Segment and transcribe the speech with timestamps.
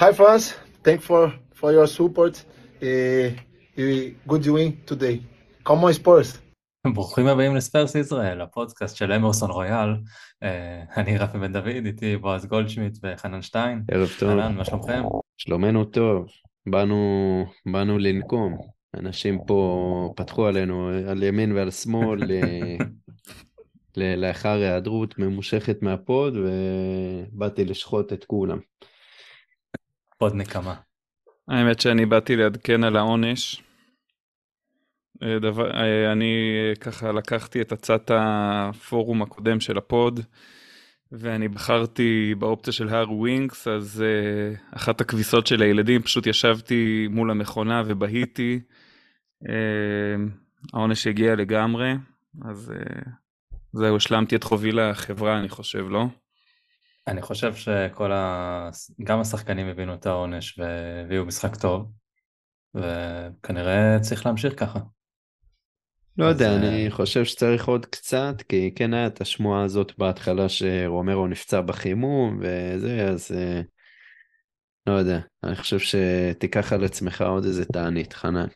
[0.00, 0.54] Hi, France.
[0.84, 1.24] Thank for
[1.58, 2.34] for your support.
[2.36, 3.30] Uh,
[3.78, 5.16] uh, good win today.
[5.66, 6.38] Come on, Spurs.
[6.94, 9.88] ברוכים הבאים לספרס ישראל, הפודקאסט של אמרסון רויאל.
[10.42, 13.82] אה, אני רפי בן דוד, איתי בועז גולדשמיט וחנן שטיין.
[13.90, 14.28] ערב טוב.
[14.28, 15.02] אהלן, מה שלומכם?
[15.36, 16.26] שלומנו טוב,
[16.66, 18.58] באנו, באנו לנקום.
[18.94, 22.76] אנשים פה פתחו עלינו על ימין ועל שמאל אה,
[23.96, 28.58] ל- לאחר היעדרות ממושכת מהפוד, ובאתי לשחוט את כולם.
[30.18, 30.74] עוד נקמה.
[31.48, 33.62] האמת שאני באתי לעדכן על העונש.
[35.22, 40.20] אה, דבר, אה, אני אה, ככה לקחתי את הצעת הפורום הקודם של ה pod,
[41.12, 44.04] ואני בחרתי באופציה של הארי ווינקס, אז
[44.70, 48.60] אחת הכביסות של הילדים, פשוט ישבתי מול המכונה ובהיתי.
[50.74, 51.92] העונש הגיע לגמרי,
[52.44, 52.72] אז
[53.72, 56.04] זהו, השלמתי את חובי לחברה, אני חושב, לא?
[57.08, 58.70] אני חושב שכל ה...
[59.04, 61.92] גם השחקנים הבינו את העונש והביאו משחק טוב,
[62.74, 64.78] וכנראה צריך להמשיך ככה.
[66.18, 69.92] לא אז, יודע, אה, אני חושב שצריך עוד קצת, כי כן היה את השמועה הזאת
[69.98, 73.60] בהתחלה שרומרו נפצע בחימום וזה, אז אה,
[74.86, 78.46] לא יודע, אני חושב שתיקח על עצמך עוד איזה תענית, חנן.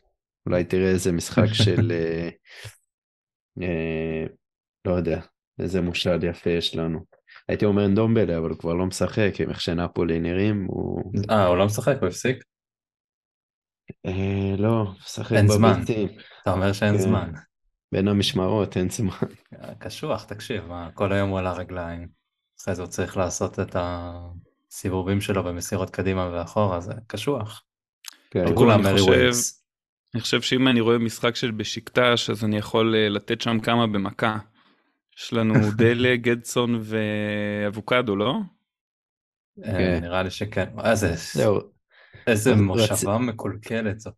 [0.45, 2.29] אולי תראה איזה משחק של, אה,
[3.61, 4.25] אה,
[4.85, 5.21] לא יודע,
[5.59, 7.05] איזה מושל יפה יש לנו.
[7.47, 11.13] הייתי אומר נדומבלה, אבל הוא כבר לא משחק, עם איך שנפולי נראים, הוא...
[11.29, 12.37] אה, הוא לא משחק, הוא הפסיק?
[14.05, 15.81] אה, לא, משחק אין זמן.
[16.41, 17.01] אתה אומר שאין כן.
[17.01, 17.31] זמן.
[17.91, 19.15] בין המשמרות, אין זמן.
[19.79, 22.07] קשוח, תקשיב, מה, כל היום הוא על הרגליים.
[22.61, 27.63] אחרי זה הוא צריך לעשות את הסיבובים שלו במסירות קדימה ואחורה, זה קשוח.
[28.31, 28.55] כן.
[28.55, 29.63] כולם אני מרי חושב- ווילס.
[30.15, 33.87] אני חושב שאם אני רואה משחק של בשקטש, אז אני יכול אה, לתת שם כמה
[33.87, 34.37] במכה.
[35.17, 38.39] יש לנו דלה, גדסון ואבוקדו, לא?
[39.65, 39.99] אה, כן.
[40.01, 40.69] נראה לי שכן.
[42.27, 44.13] איזה, מושבה מקולקלת זאת.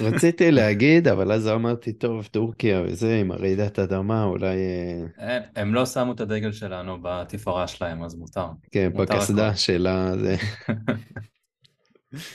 [0.00, 5.74] רציתי להגיד, אבל אז אמרתי, טוב, טורקיה וזה, עם הרעידת אדמה, אולי, אה, אין, הם
[5.74, 8.46] לא שמו את הדגל שלנו בתפאורה שלהם, אז מותר.
[8.72, 9.56] כן, בקסדה.
[9.56, 10.36] שלה, זה...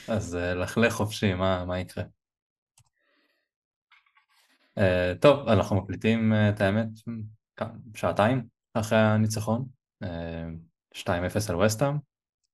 [0.07, 2.03] אז אה, לכלך חופשי, מה, מה יקרה?
[4.77, 6.87] אה, טוב, אנחנו מקליטים אה, את האמת
[7.95, 8.43] שעתיים
[8.73, 9.66] אחרי הניצחון,
[10.03, 10.47] אה,
[10.93, 11.95] 2-0 על וסטהאם.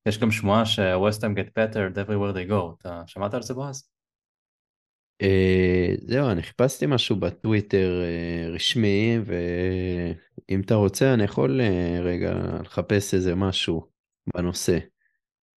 [0.06, 3.90] יש גם שמועה שווסטהאם get better everywhere they go, אתה שמעת על זה בועז?
[5.22, 12.34] אה, זהו, אני חיפשתי משהו בטוויטר אה, רשמי, ואם אתה רוצה, אני יכול אה, רגע
[12.62, 13.88] לחפש איזה משהו
[14.36, 14.78] בנושא.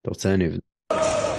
[0.00, 1.33] אתה רוצה, אני אבדוק.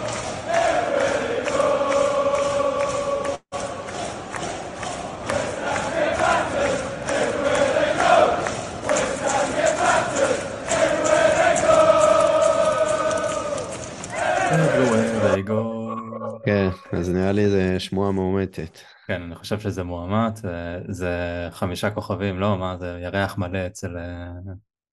[16.46, 18.80] כן, אז נראה לי זה שמועה מאומתת.
[19.08, 22.58] כן, אני חושב שזה מועמד, אה, זה חמישה כוכבים, לא?
[22.58, 23.98] מה זה, ירח מלא אצל...
[23.98, 24.32] אה,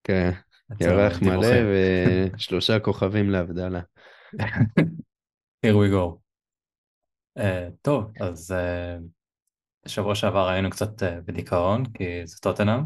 [0.05, 0.31] כן,
[0.81, 1.67] ירח מלא הדיווחים.
[2.35, 3.81] ושלושה כוכבים להבדלה.
[5.67, 6.19] Here we go.
[7.39, 12.81] Uh, טוב, אז uh, שבוע שעבר היינו קצת uh, בדיכאון, כי זה טוטנאם,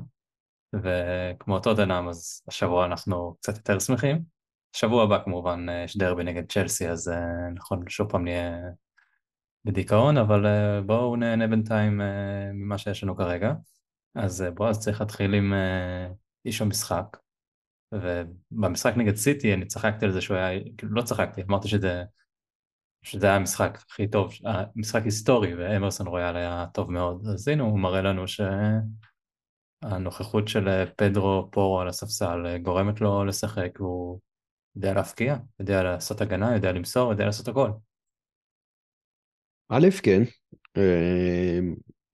[0.74, 4.35] וכמו טוטנאם, אז השבוע אנחנו קצת יותר שמחים.
[4.72, 8.58] שבוע הבא כמובן uh, יש דרבי נגד צ'לסי, אז uh, נכון, שוב פעם נהיה
[9.64, 12.00] בדיכאון, אבל uh, בואו נהנה בינתיים
[12.52, 13.52] ממה שיש לנו כרגע.
[14.14, 15.52] אז בועז צריך להתחיל עם
[16.44, 17.16] איש המשחק,
[17.92, 22.04] ובמשחק נגד סיטי אני צחקתי על זה שהוא היה, כאילו לא צחקתי, אמרתי שזה
[23.06, 27.26] שזה היה המשחק הכי טוב, אה, משחק היסטורי, ואמרסון רויאל היה טוב מאוד.
[27.26, 28.24] אז הנה הוא מראה לנו
[29.82, 34.20] שהנוכחות של אה, פדרו פורו על הספסל אה, גורמת לו לשחק, הוא
[34.76, 37.70] יודע להפקיע, יודע לעשות הגנה, יודע למסור, יודע לעשות הכל.
[39.68, 40.22] א', כן,
[40.76, 41.58] אה,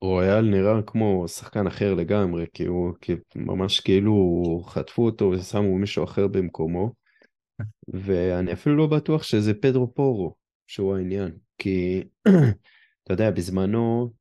[0.00, 6.04] רויאל נראה כמו שחקן אחר לגמרי, כי הוא כי ממש כאילו חטפו אותו ושמו מישהו
[6.04, 6.92] אחר במקומו,
[7.88, 10.34] ואני אפילו לא בטוח שזה פדרו פורו
[10.66, 12.04] שהוא העניין, כי
[13.02, 14.12] אתה יודע, בזמנו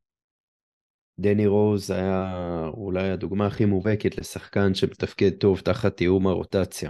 [1.19, 2.35] דני רוז היה
[2.73, 6.89] אולי הדוגמה הכי מובהקת לשחקן שמתפקד טוב תחת תיאום הרוטציה.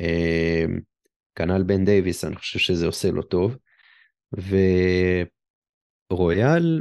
[0.00, 0.64] אה,
[1.34, 3.56] כנ"ל בן דייוויס, אני חושב שזה עושה לו טוב.
[6.12, 6.80] ורויאל,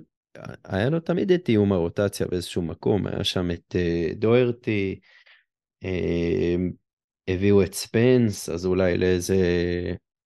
[0.63, 4.99] היה לו תמיד את תיאום הרוטציה באיזשהו מקום, היה שם את אה, דוירטי,
[5.83, 6.55] אה,
[7.27, 9.35] הביאו את ספנס, אז אולי לאיזה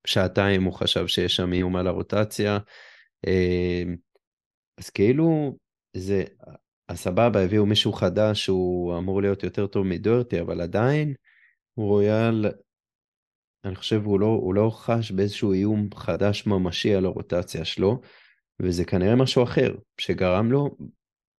[0.07, 2.57] שעתיים הוא חשב שיש שם איום על הרוטציה.
[4.77, 5.57] אז כאילו,
[5.93, 6.23] זה,
[6.89, 11.13] הסבבה, הביאו מישהו חדש שהוא אמור להיות יותר טוב מדוירטי, אבל עדיין
[11.77, 12.45] רויאל
[13.65, 18.01] אני חושב הוא לא, הוא לא חש באיזשהו איום חדש ממשי על הרוטציה שלו,
[18.61, 20.75] וזה כנראה משהו אחר, שגרם לו,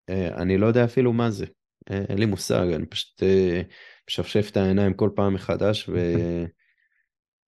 [0.10, 1.46] אה, אני לא יודע אפילו מה זה,
[1.92, 3.62] אה, אין לי מושג, אני פשוט אה,
[4.10, 5.90] משפשף את העיניים כל פעם מחדש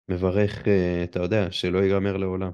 [0.10, 0.64] ומברך,
[1.04, 2.52] אתה יודע, שלא ייגמר לעולם.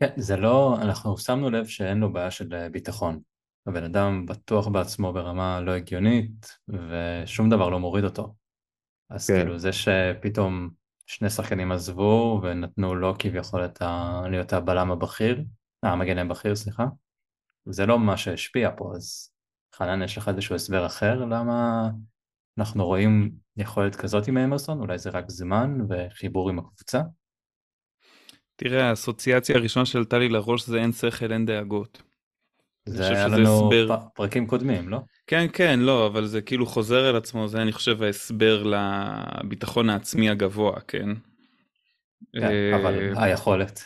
[0.00, 3.20] כן, זה לא, אנחנו שמנו לב שאין לו בעיה של ביטחון.
[3.66, 8.34] הבן אדם בטוח בעצמו ברמה לא הגיונית, ושום דבר לא מוריד אותו.
[9.10, 9.36] אז כן.
[9.36, 10.79] כאילו זה שפתאום
[11.10, 14.22] שני שחקנים עזבו ונתנו לו כביכול את ה...
[14.30, 15.44] להיות הבלם הבכיר,
[15.84, 16.84] אה, המגן הבכיר, סליחה,
[17.66, 19.32] זה לא מה שהשפיע פה, אז
[19.74, 21.88] חנן, יש לך איזשהו הסבר אחר למה
[22.58, 24.80] אנחנו רואים יכולת כזאת עם אמרסון?
[24.80, 27.00] אולי זה רק זמן וחיבור עם הקבוצה?
[28.56, 32.02] תראה, האסוציאציה הראשונה שעלתה לי לראש זה אין שכל, אין דאגות.
[32.84, 33.98] זה היה לנו הסבר...
[34.14, 35.00] פרקים קודמים, לא?
[35.30, 40.30] כן, כן, לא, אבל זה כאילו חוזר על עצמו, זה אני חושב ההסבר לביטחון העצמי
[40.30, 41.08] הגבוה, כן?
[42.36, 43.84] כן, אה, אבל היכולת.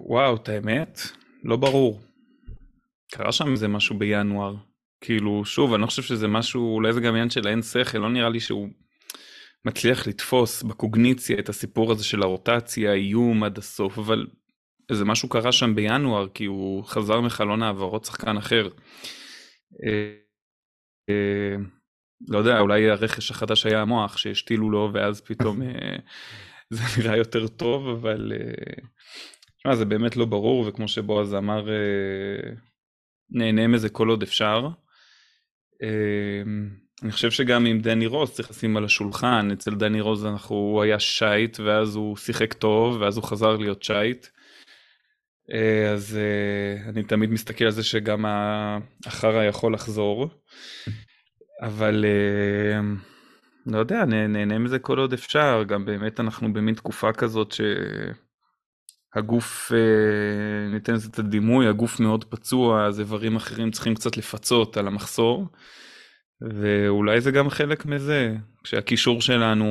[0.00, 1.00] וואו, את האמת,
[1.44, 2.00] לא ברור.
[3.12, 4.54] קרה שם איזה משהו בינואר.
[5.00, 8.10] כאילו, שוב, אני לא חושב שזה משהו, אולי זה גם עניין של האין שכל, לא
[8.10, 8.68] נראה לי שהוא
[9.64, 14.26] מצליח לתפוס בקוגניציה את הסיפור הזה של הרוטציה, איום עד הסוף, אבל
[14.92, 18.68] איזה משהו קרה שם בינואר, כי הוא חזר מחלון העברות שחקן אחר.
[19.86, 20.14] אה,
[21.10, 21.56] אה,
[22.28, 25.96] לא יודע, אולי הרכש החדש היה המוח שהשתילו לו, ואז פתאום אה,
[26.74, 28.32] זה נראה יותר טוב, אבל...
[29.58, 31.66] תשמע, זה באמת לא ברור, וכמו שבועז אמר,
[33.30, 34.68] נהנה מזה כל עוד אפשר.
[37.02, 40.82] אני חושב שגם עם דני רוז צריך לשים על השולחן, אצל דני רוז אנחנו, הוא
[40.82, 44.26] היה שייט, ואז הוא שיחק טוב, ואז הוא חזר להיות שייט.
[45.52, 48.24] אה, אז אה, אני תמיד מסתכל על זה שגם
[49.06, 50.28] החרא יכול לחזור,
[51.62, 52.80] אבל אה,
[53.66, 57.54] לא יודע, נהנה מזה כל עוד אפשר, גם באמת אנחנו במין תקופה כזאת
[59.12, 59.72] שהגוף,
[60.72, 65.46] ניתן לזה את הדימוי, הגוף מאוד פצוע, אז איברים אחרים צריכים קצת לפצות על המחסור.
[66.50, 69.66] ואולי זה גם חלק מזה, כשהקישור שלנו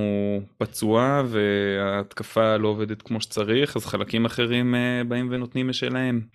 [0.57, 6.27] פצוע וההתקפה לא עובדת כמו שצריך, אז חלקים אחרים אה, באים ונותנים משלהם.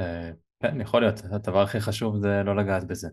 [0.00, 0.30] אה,
[0.62, 3.08] כן, יכול להיות, הדבר הכי חשוב זה לא לגעת בזה.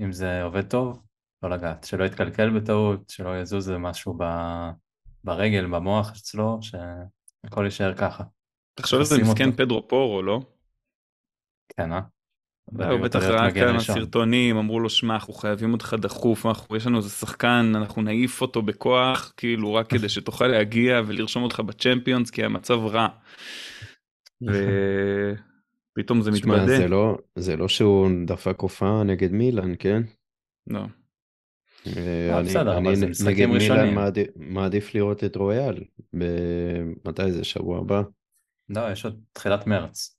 [0.00, 1.02] אם זה עובד טוב,
[1.42, 1.84] לא לגעת.
[1.84, 4.18] שלא יתקלקל בטעות, שלא יזוז משהו
[5.24, 8.24] ברגל, במוח אצלו, שהכל יישאר ככה.
[8.74, 10.40] תחשוב איזה מסכן פדרו פורו, לא?
[11.76, 12.00] כן, אה?
[12.64, 16.46] הוא בטח ראה כמה סרטונים, אמרו לו שמע אנחנו חייבים אותך דחוף,
[16.76, 21.60] יש לנו איזה שחקן, אנחנו נעיף אותו בכוח, כאילו רק כדי שתוכל להגיע ולרשום אותך
[21.60, 23.08] בצ'מפיונס כי המצב רע.
[25.92, 26.66] ופתאום זה מתבדה.
[26.66, 30.02] זה לא, זה לא שהוא דפק הופעה נגד מילאן, כן?
[30.66, 30.80] לא.
[31.86, 32.92] אה, אני
[33.26, 33.94] נגד מילאן
[34.36, 35.84] מעדיף לראות את רויאל,
[37.04, 38.02] מתי זה שבוע הבא?
[38.68, 40.13] לא, יש עוד תחילת מרץ.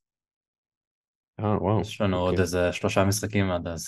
[1.40, 1.82] אה, וואו.
[1.82, 2.42] יש לנו עוד אוקיי.
[2.42, 3.88] איזה שלושה משחקים עד אז.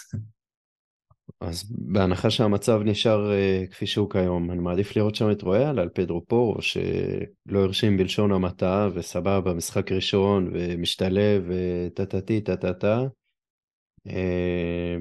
[1.42, 5.90] אז בהנחה שהמצב נשאר uh, כפי שהוא כיום, אני מעדיף לראות שם את רויאל על
[5.94, 13.04] פדרו פורו, שלא הרשים בלשון המעטה, וסבבה, משחק ראשון, ומשתלב, וטה-טה-טי, טה-טה-טה.
[14.08, 14.98] אה,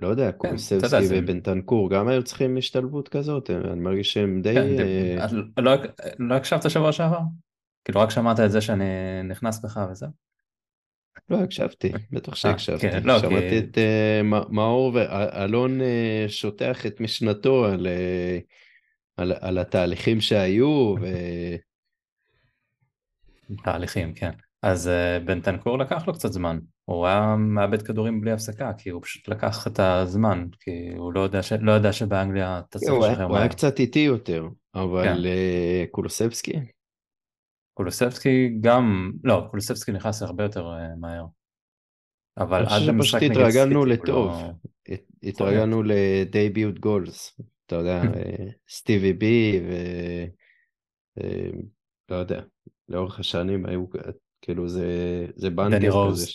[0.00, 4.54] לא יודע, כן, קולוסבסקי ובנטנקור גם היו צריכים השתלבות כזאת, אני מרגיש שהם די...
[4.54, 5.26] כן, אה...
[5.62, 5.72] לא,
[6.18, 7.20] לא הקשבת שבוע שעבר?
[7.84, 8.84] כאילו רק שמעת את זה שאני
[9.24, 10.25] נכנס בך וזהו?
[11.30, 12.90] לא הקשבתי, בטח אה, שהקשבתי.
[12.90, 17.86] כן, לא, שמעתי את אה, מאור ואלון אה, שוטח את משנתו על,
[19.16, 20.94] על, על התהליכים שהיו.
[21.00, 21.06] ו...
[23.64, 24.30] תהליכים, כן.
[24.62, 24.90] אז
[25.24, 26.58] בנטנקור לקח לו קצת זמן.
[26.84, 31.20] הוא היה מאבד כדורים בלי הפסקה, כי הוא פשוט לקח את הזמן, כי הוא לא
[31.20, 31.52] יודע, ש...
[31.52, 33.26] לא יודע שבאנגליה אתה צריך לשחרר מהר.
[33.26, 35.90] הוא היה קצת איטי יותר, אבל כן.
[35.90, 36.52] קולוסבסקי?
[37.76, 41.24] קולוסבסקי גם, לא, קולוסבסקי נכנס הרבה יותר uh, מהר.
[42.38, 43.46] אבל עד למשחק נגד ספיטי.
[43.46, 44.32] התרגלנו לטוב.
[45.22, 49.72] התרגלנו לדייביוט גולס, אתה יודע, אה, סטיבי בי ו...
[51.20, 51.50] אה,
[52.08, 52.42] לא יודע,
[52.88, 53.84] לאורך השנים היו,
[54.40, 54.86] כאילו זה,
[55.34, 56.26] זה בנקר דני רוז.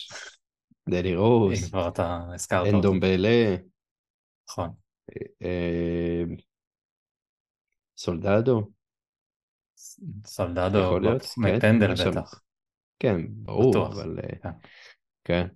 [0.88, 1.70] דני רוז.
[1.70, 2.76] כבר אתה הזכרת אותו.
[2.76, 3.56] אנדומבלה.
[4.48, 4.70] נכון.
[7.96, 8.70] סולדדו.
[10.26, 10.98] סולדדו
[11.60, 12.40] כן, בטח.
[12.98, 14.18] כן, ברור, אבל...
[14.22, 14.50] אה, כן.
[15.24, 15.46] כן.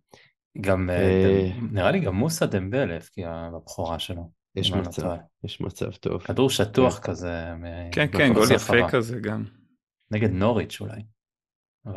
[0.61, 4.31] גם, אה, אה, נראה לי גם מוסא דמבלה הבקיע בבכורה שלו.
[4.55, 6.23] יש לא מצב, יש מצב טוב.
[6.23, 7.03] כדור שטוח כן.
[7.03, 7.53] כזה.
[7.93, 9.45] כן, כן, גול יפה כזה גם.
[10.11, 11.03] נגד נוריץ' אולי.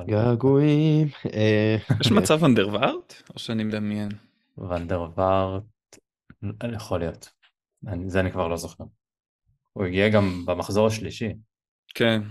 [0.08, 1.08] געגועים.
[2.02, 3.14] יש מצב ונדרווארט?
[3.34, 4.10] או שאני מדמיין?
[4.58, 5.64] ונדרווארט,
[6.76, 7.30] יכול להיות.
[8.06, 8.84] זה אני כבר לא זוכר.
[9.74, 11.34] הוא הגיע גם במחזור השלישי.
[11.96, 12.22] כן.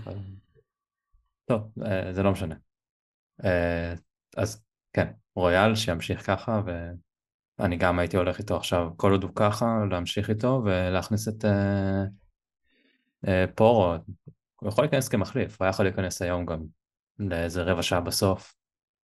[1.45, 2.55] טוב, אה, זה לא משנה.
[3.43, 3.93] אה,
[4.37, 4.63] אז
[4.93, 6.61] כן, רויאל שימשיך ככה,
[7.59, 12.03] ואני גם הייתי הולך איתו עכשיו, כל עוד הוא ככה, להמשיך איתו ולהכניס את אה,
[13.27, 13.95] אה, פורו.
[14.55, 16.59] הוא יכול להיכנס כמחליף, הוא היה יכול להיכנס היום גם
[17.19, 18.55] לאיזה רבע שעה בסוף.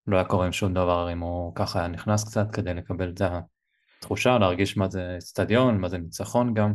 [0.08, 3.22] לא היה קורה עם שום דבר אם הוא ככה היה נכנס קצת כדי לקבל את
[4.00, 6.74] התחושה, להרגיש מה זה אצטדיון, מה זה ניצחון גם.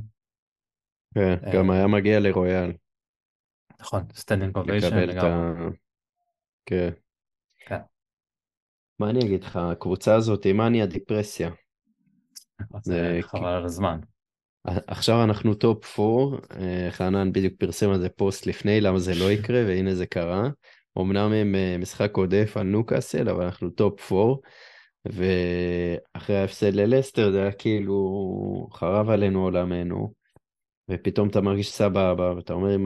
[1.14, 2.72] כן, אה, גם היה מגיע לרויאל
[3.80, 4.96] נכון, standing ovation.
[4.96, 5.76] לגמרי.
[6.66, 6.90] כן.
[7.58, 7.80] כן.
[8.98, 11.50] מה אני אגיד לך, הקבוצה הזאת מאניה דיפרסיה.
[12.74, 14.00] אז זה אה, חבל על הזמן.
[14.64, 16.36] עכשיו אנחנו top 4,
[16.90, 20.48] חנן בדיוק פרסם על זה פוסט לפני למה זה לא יקרה והנה זה קרה.
[20.98, 24.34] אמנם הם אה, משחק עודף על ניוקאסל אבל אנחנו top 4
[25.04, 30.12] ואחרי ההפסד ללסטר זה היה כאילו חרב עלינו עולמנו
[30.90, 32.76] ופתאום אתה מרגיש סבבה ואתה אומר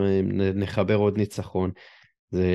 [0.55, 1.71] נחבר עוד ניצחון
[2.31, 2.47] זה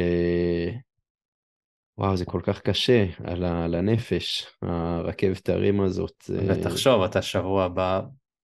[1.98, 3.66] וואו זה כל כך קשה על, ה...
[3.66, 6.24] על הנפש הרכבת הרים הזאת.
[6.48, 8.02] ותחשוב, אתה שבוע הבא,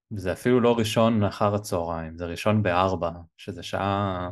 [0.09, 4.29] זה אפילו לא ראשון אחר הצהריים, זה ראשון בארבע, שזה שעה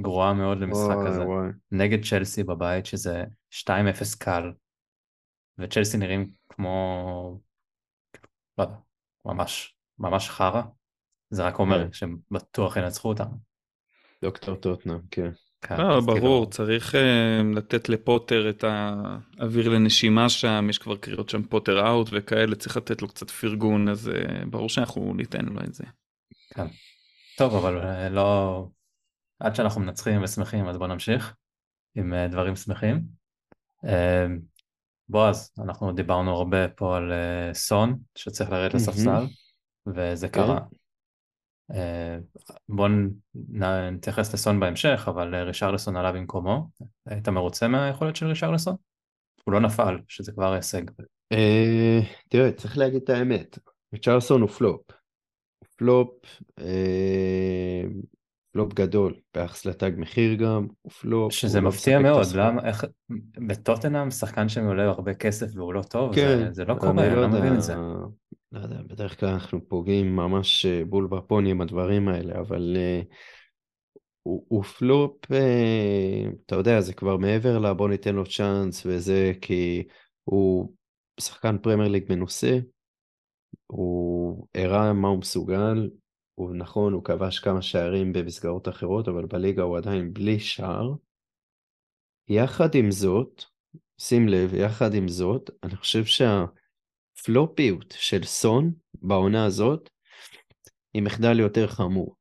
[0.00, 1.26] גרועה מאוד למשחק וואי, הזה.
[1.26, 1.48] וואי.
[1.70, 3.68] נגד צ'לסי בבית, שזה 2-0
[4.18, 4.52] קל,
[5.58, 7.40] וצ'לסי נראים כמו,
[8.58, 8.76] לא יודע,
[9.24, 10.62] ממש, ממש חרא.
[11.30, 11.92] זה רק אומר כן.
[11.92, 13.28] שהם בטוח ינצחו אותם.
[14.22, 15.30] דוקטור טוטנאם, כן.
[15.60, 21.42] כן, לא, ברור, צריך אה, לתת לפוטר את האוויר לנשימה שם, יש כבר קריאות שם
[21.42, 25.74] פוטר אאוט וכאלה, צריך לתת לו קצת פרגון, אז אה, ברור שאנחנו ניתן לו את
[25.74, 25.84] זה.
[26.54, 26.66] כן.
[27.36, 28.66] טוב, אבל לא...
[29.40, 31.34] עד שאנחנו מנצחים ושמחים, אז בואו נמשיך
[31.94, 33.02] עם דברים שמחים.
[35.08, 37.12] בועז, אנחנו דיברנו הרבה פה על
[37.52, 38.74] סון, שצריך לרדת.
[38.74, 39.26] לספסל,
[39.86, 40.34] וזה כן.
[40.34, 40.58] קרה.
[41.74, 42.18] אה,
[42.68, 42.88] בואו
[43.92, 46.68] נתייחס לסון בהמשך, אבל אה, ריצ'רליסון עלה במקומו.
[47.06, 48.76] היית מרוצה מהיכולת של ריצ'רליסון?
[49.44, 50.82] הוא לא נפל, שזה כבר הישג.
[51.32, 53.58] אה, תראה, צריך להגיד את האמת,
[53.92, 54.80] ריצ'רליסון הוא flop.
[55.76, 56.10] flop,
[58.58, 61.32] flop גדול, ביחס לתג מחיר גם, הוא פלופ.
[61.32, 62.26] שזה הוא לא מפתיע אותי מאוד.
[62.34, 62.84] למה, איך,
[63.46, 67.20] בטוטנאם שחקן שעולה הרבה כסף והוא לא טוב, כן, זה, זה לא קורה, אני לא
[67.20, 67.74] יודע, מבין את זה.
[68.52, 73.00] לא יודע, בדרך כלל אנחנו פוגעים ממש אה, בול בפוני עם הדברים האלה, אבל אה,
[74.22, 79.82] הוא, הוא פלופ, אה, אתה יודע, זה כבר מעבר לבוא ניתן לו צ'אנס וזה, כי
[80.24, 80.72] הוא
[81.20, 82.58] שחקן פרמייר ליג מנוסה,
[83.66, 85.88] הוא הראה מה הוא מסוגל,
[86.38, 90.92] הוא נכון, הוא כבש כמה שערים במסגרות אחרות, אבל בליגה הוא עדיין בלי שער.
[92.28, 93.44] יחד עם זאת,
[93.98, 99.90] שים לב, יחד עם זאת, אני חושב שהפלופיות של סון בעונה הזאת
[100.94, 102.16] היא מחדל יותר חמור.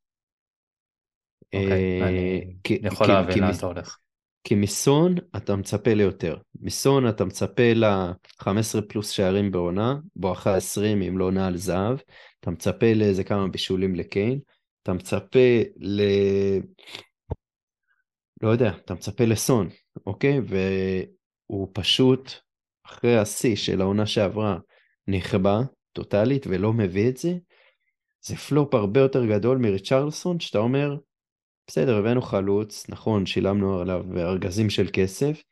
[1.53, 2.55] אוקיי, אה, אני
[2.87, 3.97] יכול כי- להבין לאן אתה הולך.
[4.43, 6.37] כי מסון אתה מצפה ליותר.
[6.61, 11.97] מסון אתה מצפה ל-15 פלוס שערים בעונה, בואכה 20 אם לא נעל זהב,
[12.47, 14.39] אתה מצפה לאיזה כמה בישולים לקיין,
[14.83, 15.39] אתה מצפה
[15.77, 16.01] ל...
[18.41, 19.69] לא יודע, אתה מצפה לסון,
[20.05, 20.39] אוקיי?
[20.39, 22.31] והוא פשוט,
[22.85, 24.57] אחרי השיא של העונה שעברה,
[25.07, 25.59] נכבה
[25.93, 27.33] טוטאלית ולא מביא את זה.
[28.21, 30.95] זה פלופ הרבה יותר גדול מריצ'רלסון, שאתה אומר,
[31.67, 35.43] בסדר, הבאנו חלוץ, נכון, שילמנו עליו ארגזים של כסף,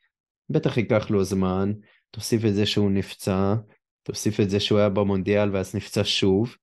[0.50, 1.72] בטח ייקח לו זמן,
[2.10, 3.54] תוסיף את זה שהוא נפצע,
[4.02, 6.56] תוסיף את זה שהוא היה במונדיאל ואז נפצע שוב.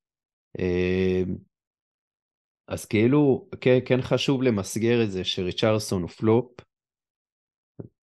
[0.59, 1.23] אה,
[2.67, 6.51] אז כאילו, כן, כן חשוב למסגר את זה שריצ'רליסון הוא פלופ,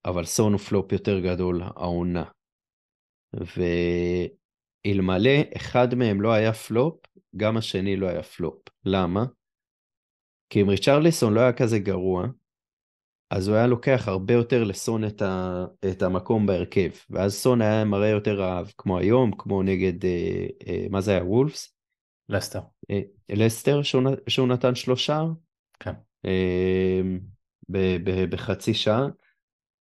[0.04, 2.25] אבל סון הוא פלופ יותר גדול העונה.
[4.85, 6.97] ואלמלא אחד מהם לא היה פלופ,
[7.37, 8.62] גם השני לא היה פלופ.
[8.85, 9.25] למה?
[10.50, 12.26] כי אם ריצ'רליסון לא היה כזה גרוע,
[13.30, 17.85] אז הוא היה לוקח הרבה יותר לסון את, ה, את המקום בהרכב, ואז סון היה
[17.85, 21.80] מראה יותר רעב, כמו היום, כמו נגד, אה, אה, מה זה היה, וולפס?
[22.31, 22.61] לסטר.
[22.91, 25.25] אה, לסטר שהוא, שהוא נתן שלושה,
[25.81, 25.93] כן.
[26.25, 27.01] אה,
[27.69, 29.07] ב- ב- בחצי שעה.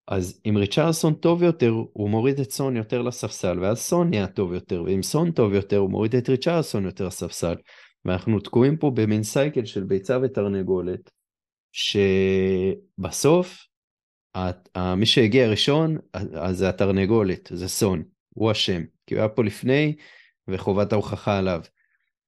[0.08, 4.52] אז אם ריצ'רלסון טוב יותר, הוא מוריד את סון יותר לספסל, ואז סון נהיה טוב
[4.52, 7.54] יותר, ואם סון טוב יותר, הוא מוריד את ריצ'רלסון יותר לספסל.
[8.04, 11.10] ואנחנו תקועים פה במין סייקל של ביצה ותרנגולת,
[11.72, 13.66] שבסוף,
[14.96, 18.02] מי שהגיע ראשון, אז זה התרנגולת, זה סון,
[18.34, 19.96] הוא אשם, כי הוא היה פה לפני,
[20.48, 21.60] וחובת ההוכחה עליו.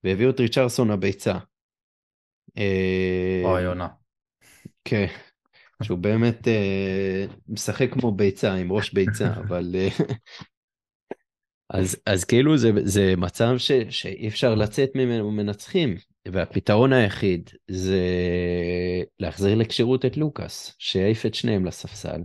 [0.05, 1.38] והביאו את ריצ'רלסון הביצה.
[2.59, 3.88] אה, או היונה.
[4.85, 5.07] כן,
[5.83, 9.75] שהוא באמת אה, משחק כמו ביצה, עם ראש ביצה, אבל...
[9.75, 9.88] אה,
[11.71, 15.97] אז, אז כאילו זה, זה מצב ש, שאי אפשר לצאת ממנו מנצחים.
[16.33, 18.02] והפתרון היחיד זה
[19.19, 22.21] להחזיר לכשירות את לוקאס, שיעיף את שניהם לספסל.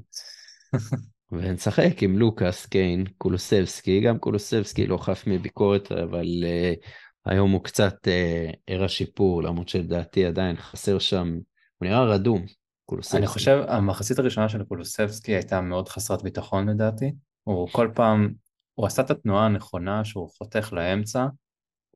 [1.32, 6.88] ונשחק עם לוקאס, קיין, קולוסבסקי, גם קולוסבסקי לא חף מביקורת, אבל uh,
[7.26, 11.40] היום הוא קצת uh, הראה שיפור, למרות שלדעתי עדיין חסר שם,
[11.78, 12.46] הוא נראה רדום,
[12.86, 13.18] קולוסבסקי.
[13.18, 17.14] אני חושב, המחצית הראשונה של קולוסבסקי הייתה מאוד חסרת ביטחון לדעתי.
[17.44, 18.34] הוא כל פעם,
[18.76, 21.28] הוא עשה את התנועה הנכונה שהוא חותך לאמצע,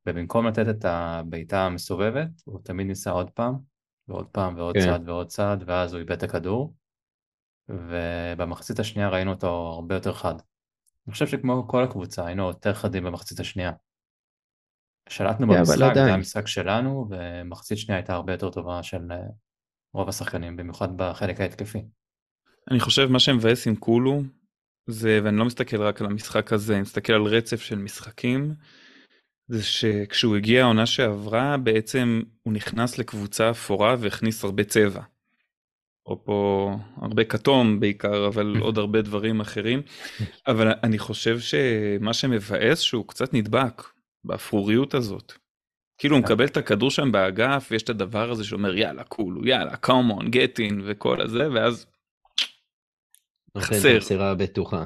[0.06, 3.56] ובמקום לתת את הבעיטה המסובבת, הוא תמיד ניסה עוד פעם,
[4.08, 4.86] ועוד פעם, ועוד כן.
[4.86, 6.74] צעד ועוד צעד, ואז הוא איבד את הכדור.
[7.70, 10.36] ובמחצית השנייה ראינו אותו הרבה יותר חד.
[11.08, 13.72] אני חושב שכמו כל הקבוצה, היינו יותר חדים במחצית השנייה.
[15.10, 19.18] שלטנו yeah, במשחק, זה היה המשחק שלנו, ומחצית שנייה הייתה הרבה יותר טובה של אה,
[19.94, 21.86] רוב השחקנים, במיוחד בחלק ההתקפי.
[22.72, 24.22] אני חושב מה שמבאס עם כולו,
[24.88, 28.56] זה, ואני לא מסתכל רק על המשחק הזה, אני מסתכל על רצף של משחקים,
[29.48, 35.02] זה שכשהוא הגיע העונה שעברה, בעצם הוא נכנס לקבוצה אפורה והכניס הרבה צבע.
[36.06, 36.72] או פה
[37.02, 39.82] הרבה כתום בעיקר, אבל עוד הרבה דברים אחרים.
[40.48, 43.84] אבל אני חושב שמה שמבאס שהוא קצת נדבק
[44.28, 45.34] באפרוריות הזאת.
[45.98, 49.76] כאילו הוא מקבל את הכדור שם באגף ויש את הדבר הזה שאומר יאללה קולו יאללה
[49.76, 51.86] קומון גטין וכל הזה ואז
[53.58, 53.98] חסר.
[53.98, 54.84] מסירה בטוחה.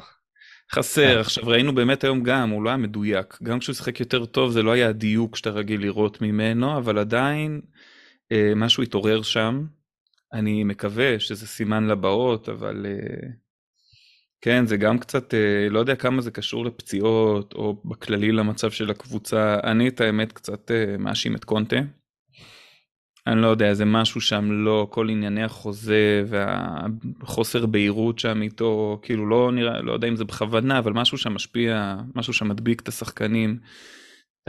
[0.71, 4.51] חסר עכשיו ראינו באמת היום גם הוא לא היה מדויק גם כשהוא שיחק יותר טוב
[4.51, 7.61] זה לא היה הדיוק שאתה רגיל לראות ממנו אבל עדיין
[8.31, 9.65] אה, משהו התעורר שם
[10.33, 13.25] אני מקווה שזה סימן לבאות, אבל uh,
[14.41, 18.91] כן, זה גם קצת, uh, לא יודע כמה זה קשור לפציעות, או בכללי למצב של
[18.91, 19.59] הקבוצה.
[19.63, 21.75] אני את האמת קצת uh, מאשים את קונטה.
[23.27, 29.29] אני לא יודע, זה משהו שם לא, כל ענייני החוזה והחוסר בהירות שם איתו, כאילו
[29.29, 32.87] לא נראה, לא יודע אם זה בכוונה, אבל משהו שם משפיע, משהו שם מדביק את
[32.87, 33.59] השחקנים.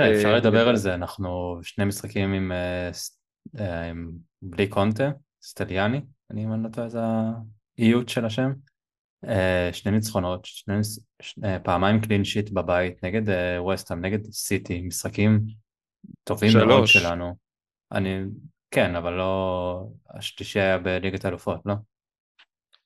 [0.01, 2.53] אפשר לדבר על זה, אנחנו שני משחקים עם,
[3.90, 4.12] עם
[4.43, 5.11] בלי קונטה,
[5.43, 7.01] סטליאני, אני אם אני לא טועה זה
[7.79, 8.53] האיות של השם.
[9.29, 10.75] אה, שני ניצחונות, שני,
[11.23, 13.23] שני, פעמיים קלין שיט בבית נגד
[13.59, 15.41] ווסטהאם, נגד סיטי, משחקים
[16.25, 16.67] טובים שלוש.
[16.67, 17.37] מאוד שלנו.
[17.93, 18.19] אני,
[18.71, 21.75] כן, אבל לא, השלישי היה בליגת האלופות, לא?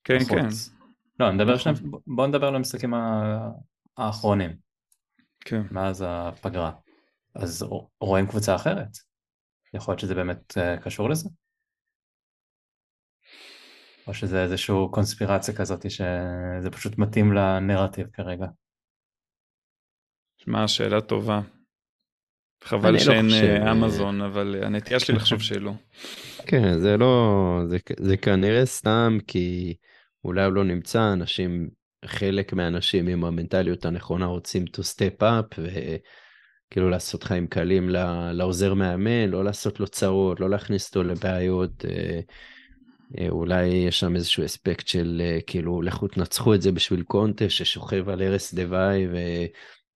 [0.04, 0.68] כן, בחוץ.
[0.68, 1.24] כן.
[1.24, 1.74] לא, נדבר נכון.
[1.74, 2.94] שני, בוא נדבר על המשחקים
[3.96, 4.56] האחרונים.
[5.40, 5.62] כן.
[5.70, 6.72] מאז הפגרה.
[7.34, 7.66] אז
[8.00, 8.88] רואים קבוצה אחרת.
[9.74, 11.28] יכול להיות שזה באמת אה, קשור לזה?
[14.06, 18.46] או שזה איזושהי קונספירציה כזאת שזה פשוט מתאים לנרטיב כרגע?
[20.38, 21.40] שמע, שאלה טובה.
[22.64, 23.26] חבל לא שאין
[23.64, 25.72] לא אמזון, אבל הנטייה שלי לחשוב שלא.
[26.46, 29.76] כן, זה לא, זה, זה כנראה סתם כי
[30.24, 31.68] אולי הוא לא נמצא, אנשים,
[32.04, 37.88] חלק מהאנשים עם המנטליות הנכונה רוצים to step up, וכאילו לעשות חיים קלים
[38.32, 41.84] לעוזר מאמן, לא לעשות לו צרות, לא להכניס אותו לבעיות.
[41.84, 42.20] אה, אה,
[43.28, 48.08] אולי יש שם איזשהו אספקט של אה, כאילו לכו תנצחו את זה בשביל קונטה ששוכב
[48.08, 49.06] על ערש דווי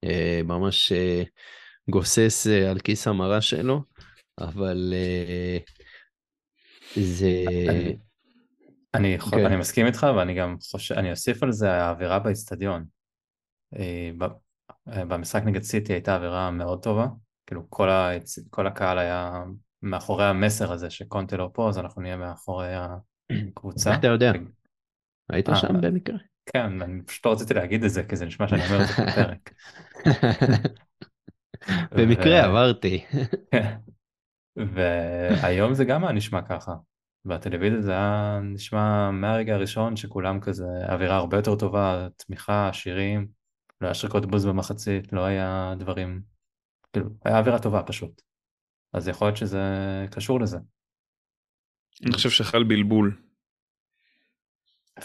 [0.05, 1.23] וממש אה,
[1.90, 3.83] גוסס על כיס המרה שלו,
[4.38, 4.94] אבל
[6.96, 7.44] זה...
[8.94, 9.18] אני.
[9.18, 9.46] כן.
[9.46, 12.85] אני מסכים איתך ואני גם חושב, אני אוסיף על זה האווירה באיצטדיון.
[14.87, 17.07] במשחק נגד סיטי הייתה אווירה מאוד טובה,
[17.46, 18.11] כאילו כל, ה,
[18.51, 19.42] כל הקהל היה
[19.82, 22.74] מאחורי המסר הזה שקונטה לא פה, אז אנחנו נהיה מאחורי
[23.30, 23.90] הקבוצה.
[23.90, 24.32] איך אתה יודע?
[25.30, 26.16] היית אה, שם במקרה?
[26.46, 29.04] כן, אני פשוט לא רציתי להגיד את זה, כי זה נשמע שאני אומר את זה
[29.06, 29.52] בפרק.
[31.96, 33.04] במקרה עברתי.
[35.40, 36.74] והיום זה גם היה נשמע ככה.
[37.24, 43.28] בטלוויזיה זה היה נשמע מהרגע הראשון שכולם כזה, אווירה הרבה יותר טובה, תמיכה, שירים,
[43.80, 46.22] לא היה שריקות בוז במחצית, לא היה דברים,
[46.92, 48.22] כאילו, היה אווירה טובה פשוט.
[48.92, 49.61] אז יכול להיות שזה
[50.11, 50.59] קשור לזה.
[52.05, 53.16] אני חושב שחל בלבול.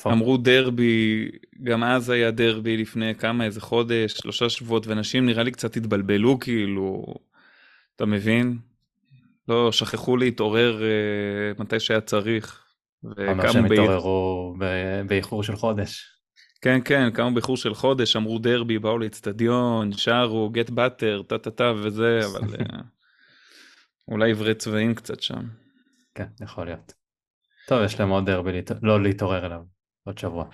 [0.08, 1.30] אמרו דרבי,
[1.63, 6.39] גם אז היה דרבי לפני כמה, איזה חודש, שלושה שבועות, ואנשים נראה לי קצת התבלבלו,
[6.39, 7.06] כאילו,
[7.95, 8.58] אתה מבין?
[9.48, 12.62] לא, שכחו להתעורר uh, מתי שהיה צריך.
[13.32, 14.56] אמר שהם התעוררו
[15.08, 16.12] באיחור של חודש.
[16.62, 21.52] כן, כן, קמו באיחור של חודש, אמרו דרבי, באו לאצטדיון, שרו, גט באטר, טה טה
[21.52, 22.48] טה וזה, אבל...
[24.10, 25.50] אה, אולי עברי צבעים קצת שם.
[26.15, 26.94] כן, יכול להיות.
[27.68, 29.62] טוב, יש להם עוד דרבי לא להתעורר אליו
[30.04, 30.50] עוד שבוע.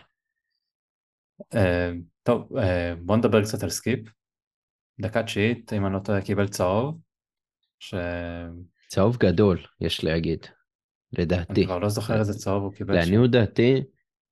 [1.41, 1.57] Uh,
[2.23, 2.61] טוב, uh,
[3.05, 3.99] בוא נדבר קצת על סקיפ.
[5.01, 6.99] דקה תשיעית, אם אני לא טועה, קיבל צהוב.
[7.79, 7.95] ש...
[8.87, 10.45] צהוב גדול, יש להגיד,
[11.13, 11.53] לדעתי.
[11.53, 12.93] אני כבר לא זוכר איזה צהוב הוא קיבל.
[12.93, 13.81] לעניות דעתי,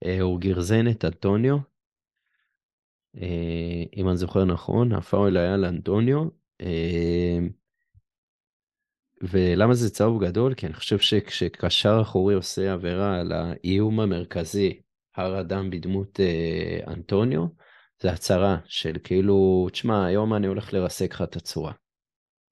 [0.05, 1.57] uh, הוא גרזן את אנטוניו.
[3.15, 3.19] Uh,
[3.97, 6.27] אם אני זוכר נכון, הפאול היה לאנטוניו.
[9.21, 10.53] ולמה זה צהוב גדול?
[10.53, 14.79] כי אני חושב שכשקשר אחורי עושה עבירה על האיום המרכזי,
[15.15, 17.45] הר אדם בדמות אה, אנטוניו,
[18.01, 21.71] זה הצהרה של כאילו, תשמע, היום אני הולך לרסק לך את הצורה.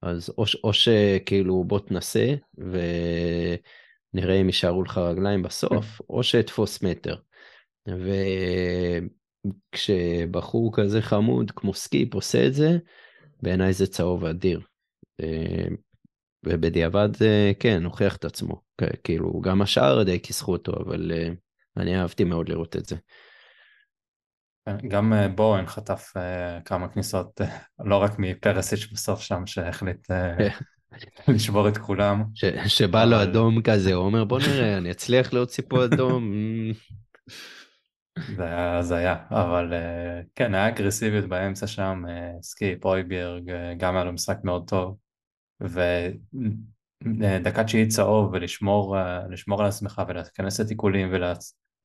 [0.01, 7.15] אז או, או שכאילו בוא תנסה ונראה אם יישארו לך רגליים בסוף, או שתפוס מטר.
[9.73, 12.77] וכשבחור כזה חמוד כמו סקיפ עושה את זה,
[13.41, 14.61] בעיניי זה צהוב אדיר.
[16.47, 18.61] אה, ובדיעבד זה כן, הוכיח את עצמו.
[19.03, 21.29] כאילו, גם השאר די כיסחו אותו, אבל אה,
[21.77, 22.95] אני אהבתי מאוד לראות את זה.
[24.87, 26.13] גם אה, בורן חטף
[26.65, 27.41] כמה כניסות,
[27.79, 30.07] לא רק מפרסיץ' בסוף שם, שהחליט
[31.27, 32.23] לשבור את כולם.
[32.67, 36.31] שבא לו אדום כזה, הוא אומר בוא נראה, אני אצליח להוציא פה אדום.
[38.37, 39.73] זה היה הזיה, אבל
[40.35, 42.03] כן, היה אגרסיביות באמצע שם,
[42.41, 44.97] סקי, פויברג, גם היה לו משחק מאוד טוב.
[45.61, 48.97] ודקה תשיעית צהוב ולשמור
[49.59, 51.11] על עצמך ולהיכנס לתיקולים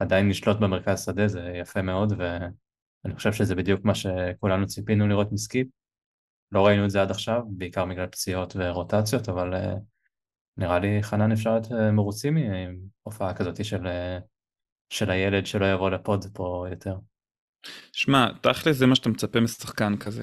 [0.00, 5.32] ועדיין לשלוט במרכז שדה זה יפה מאוד ואני חושב שזה בדיוק מה שכולנו ציפינו לראות
[5.32, 5.66] מסקיפ.
[6.52, 9.74] לא ראינו את זה עד עכשיו, בעיקר בגלל פציעות ורוטציות, אבל אה,
[10.56, 12.36] נראה לי חנן אפשר להיות אה, מרוצים
[13.04, 14.18] מהופעה כזאת של, אה,
[14.90, 16.96] של הילד שלא יבוא לפוד פה יותר.
[17.92, 20.22] שמע, תכל'ס זה מה שאתה מצפה משחקן כזה.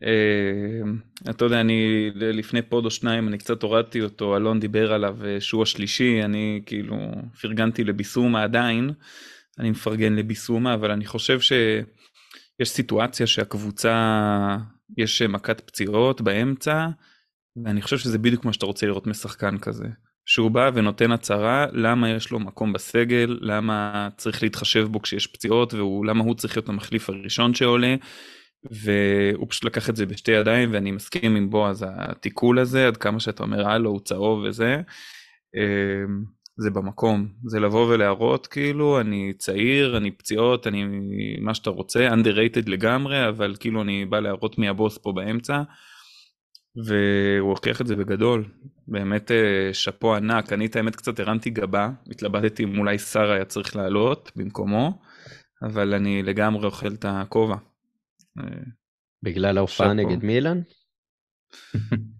[0.00, 5.16] Uh, אתה יודע, אני לפני פוד או שניים, אני קצת הורדתי אותו, אלון דיבר עליו
[5.20, 6.96] uh, שהוא השלישי, אני כאילו
[7.40, 8.90] פרגנתי לביסומה עדיין,
[9.58, 14.56] אני מפרגן לביסומה, אבל אני חושב שיש סיטואציה שהקבוצה,
[14.98, 16.88] יש מכת פציעות באמצע,
[17.64, 19.86] ואני חושב שזה בדיוק מה שאתה רוצה לראות משחקן כזה.
[20.26, 25.74] שהוא בא ונותן הצהרה למה יש לו מקום בסגל, למה צריך להתחשב בו כשיש פציעות,
[25.74, 27.94] ולמה הוא צריך להיות המחליף הראשון שעולה.
[28.70, 33.20] והוא פשוט לקח את זה בשתי ידיים ואני מסכים עם בועז התיקול הזה עד כמה
[33.20, 34.80] שאתה אומר הלו הוא צהוב וזה.
[35.56, 36.24] אמ,
[36.56, 40.84] זה במקום זה לבוא ולהראות כאילו אני צעיר אני פציעות אני
[41.40, 45.62] מה שאתה רוצה underrated לגמרי אבל כאילו אני בא להראות מי הבוס פה באמצע.
[46.86, 48.44] והוא הוכיח את זה בגדול
[48.88, 53.44] באמת אה, שאפו ענק אני את האמת קצת הרמתי גבה התלבטתי אם אולי שר היה
[53.44, 54.98] צריך לעלות במקומו
[55.62, 57.56] אבל אני לגמרי אוכל את הכובע.
[59.22, 60.60] בגלל ההופעה נגד מילאן?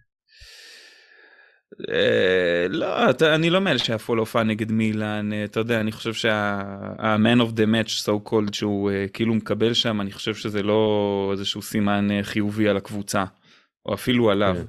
[1.91, 7.41] אה, לא, אני לא מאלה שעפו להופעה נגד מילאן, אה, אתה יודע, אני חושב שה-man
[7.41, 11.63] of the match so called שהוא אה, כאילו מקבל שם, אני חושב שזה לא איזשהו
[11.63, 13.25] סימן חיובי על הקבוצה,
[13.87, 14.57] או אפילו עליו.
[14.59, 14.65] כן.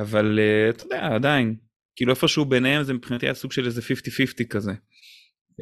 [0.00, 1.56] אבל אתה יודע, עדיין,
[1.96, 3.80] כאילו איפשהו ביניהם זה מבחינתי הסוג של איזה
[4.42, 4.72] 50-50 כזה.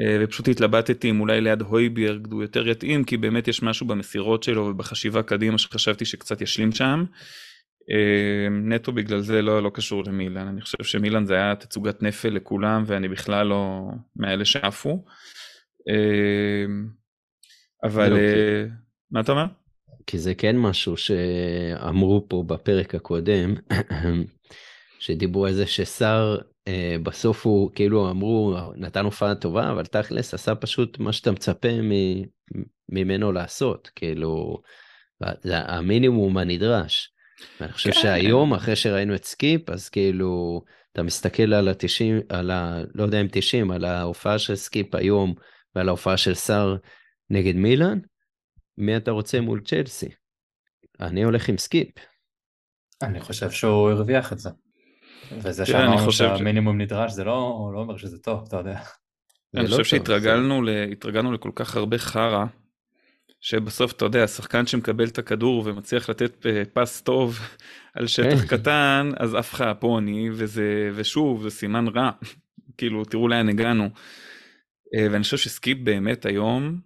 [0.01, 4.43] אה, ופשוט התלבטתי אם אולי ליד הויביארג הוא יותר יתאים כי באמת יש משהו במסירות
[4.43, 7.05] שלו ובחשיבה קדימה שחשבתי שקצת ישלים שם.
[7.91, 12.29] אה, נטו בגלל זה לא, לא קשור למילן אני חושב שמילן זה היה תצוגת נפל
[12.29, 15.05] לכולם ואני בכלל לא מאלה שעפו.
[15.89, 16.67] אה,
[17.85, 18.19] אבל לא,
[19.11, 19.47] מה אתה אומר?
[20.07, 23.55] כי זה כן משהו שאמרו פה בפרק הקודם
[24.99, 26.39] שדיברו על זה שסאר
[27.03, 31.69] בסוף הוא כאילו אמרו נתן הופעה טובה אבל תכלס עשה פשוט מה שאתה מצפה
[32.89, 34.63] ממנו לעשות כאילו
[35.43, 37.11] זה המינימום הנדרש.
[37.61, 38.01] אני חושב כן.
[38.03, 42.83] שהיום אחרי שראינו את סקיפ אז כאילו אתה מסתכל על ה-90 על ה...
[42.95, 45.35] לא יודע אם 90 על ההופעה של סקיפ היום
[45.75, 46.77] ועל ההופעה של סאר
[47.31, 47.99] נגד מילאן
[48.79, 50.09] מי אתה רוצה מול צ'לסי.
[51.01, 51.89] אני הולך עם סקיפ.
[53.03, 54.51] אני חושב שהוא הרוויח את זה.
[55.33, 58.81] וזה שאמרנו שהמינימום נדרש זה לא, לא אומר שזה טוב, אתה יודע.
[59.55, 61.35] אני חושב לא שהתרגלנו זה...
[61.35, 62.45] לכל כך הרבה חרא,
[63.41, 67.39] שבסוף אתה יודע, שחקן שמקבל את הכדור ומצליח לתת אה, פס טוב
[67.95, 68.47] על שטח כן.
[68.47, 72.11] קטן, אז עף לך הפוני, וזה, ושוב, זה סימן רע.
[72.79, 73.85] כאילו, תראו לאן הגענו.
[74.95, 76.81] אה, ואני חושב שסקיפ באמת היום,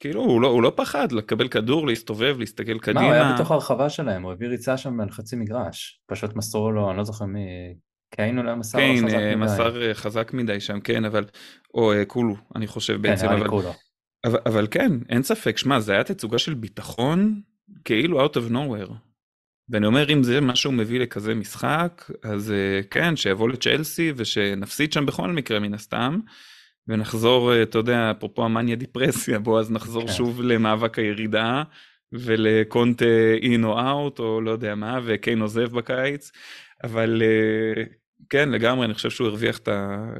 [0.00, 3.00] כאילו הוא לא, הוא לא פחד לקבל כדור, להסתובב, להסתכל קדימה.
[3.00, 6.00] מה, הוא היה בתוך הרחבה שלהם, הוא הביא ריצה שם על חצי מגרש.
[6.06, 7.40] פשוט מסרו לו, אני לא זוכר מי,
[8.14, 9.44] קיין אולי מסר לו חזק אה, מדי.
[9.44, 11.24] מסר אה, חזק מדי שם, כן, אבל,
[11.74, 13.28] או אה, קולו, אני חושב כן, בעצם.
[13.28, 13.72] אבל, קולו.
[14.24, 17.40] אבל, אבל כן, אין ספק, שמע, זה היה תצוגה של ביטחון,
[17.84, 18.92] כאילו out of nowhere.
[19.68, 22.54] ואני אומר, אם זה מה שהוא מביא לכזה משחק, אז
[22.90, 26.20] כן, שיבוא לצ'לסי ושנפסיד שם בכל מקרה מן הסתם.
[26.88, 30.12] ונחזור, אה, אתה יודע, אפרופו המאניה דיפרסיה, בוא אז נחזור כן.
[30.12, 31.62] שוב למאבק הירידה,
[32.12, 33.04] ולקונטה
[33.42, 36.30] אין או אאוט, או לא יודע מה, וקיין עוזב בקיץ,
[36.84, 37.82] אבל אה,
[38.30, 39.58] כן, לגמרי, אני חושב שהוא הרוויח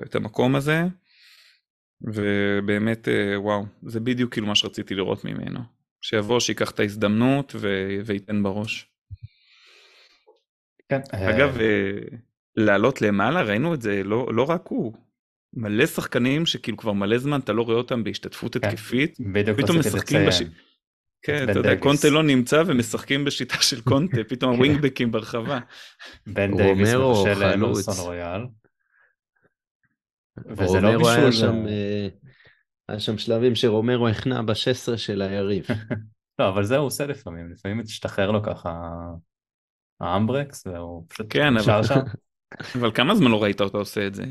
[0.04, 0.82] את המקום הזה,
[2.02, 5.60] ובאמת, אה, וואו, זה בדיוק כאילו מה שרציתי לראות ממנו.
[6.02, 7.68] שיבוא, שיקח את ההזדמנות ו...
[8.04, 8.86] וייתן בראש.
[10.88, 11.00] כן.
[11.12, 11.58] אגב,
[12.56, 14.94] לעלות למעלה, ראינו את זה, לא, לא רק הוא.
[15.54, 19.78] מלא שחקנים שכאילו כבר מלא זמן אתה לא רואה אותם בהשתתפות כן, התקפית, בדיוק פתאום
[19.78, 20.34] רציתי משחקים בש...
[20.34, 20.50] לציין.
[21.22, 21.76] כן, אתה יודע.
[21.76, 25.58] קונטה לא נמצא ומשחקים בשיטה של קונטה, פתאום הווינגבקים ברחבה.
[26.26, 27.26] בן דייוויס חלוץ.
[27.26, 28.40] לאמרסון רויאל.
[30.46, 32.08] וזה לא בישול, שם, אה,
[32.88, 35.64] היה שם שלבים שרומרו הכנע ב-16 של היריב.
[36.38, 38.90] לא, אבל זה הוא עושה לפעמים, לפעמים משתחרר לו ככה
[40.00, 42.00] האמברקס, והוא פשוט כן, נשאר אבל- שם.
[42.78, 44.24] אבל כמה זמן לא ראית אותו עושה את זה?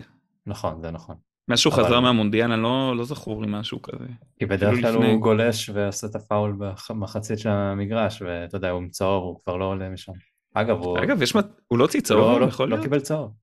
[0.49, 1.15] נכון, זה נכון.
[1.47, 4.05] מאז שהוא אבל- חזר מהמונדיאל, אני לא, לא זכור לי משהו כזה.
[4.39, 5.11] כי בדרך כלל לפני.
[5.11, 6.57] הוא גולש ועושה את הפאול
[6.89, 10.11] במחצית של המגרש, ואתה יודע, הוא עם צהוב, הוא כבר לא עולה משם.
[10.53, 11.45] אגב, הוא אגב, יש מת...
[11.67, 12.83] הוא לא הוציא לא, צהוב, לא, יכול לא להיות?
[12.83, 13.33] קיבל צהוב.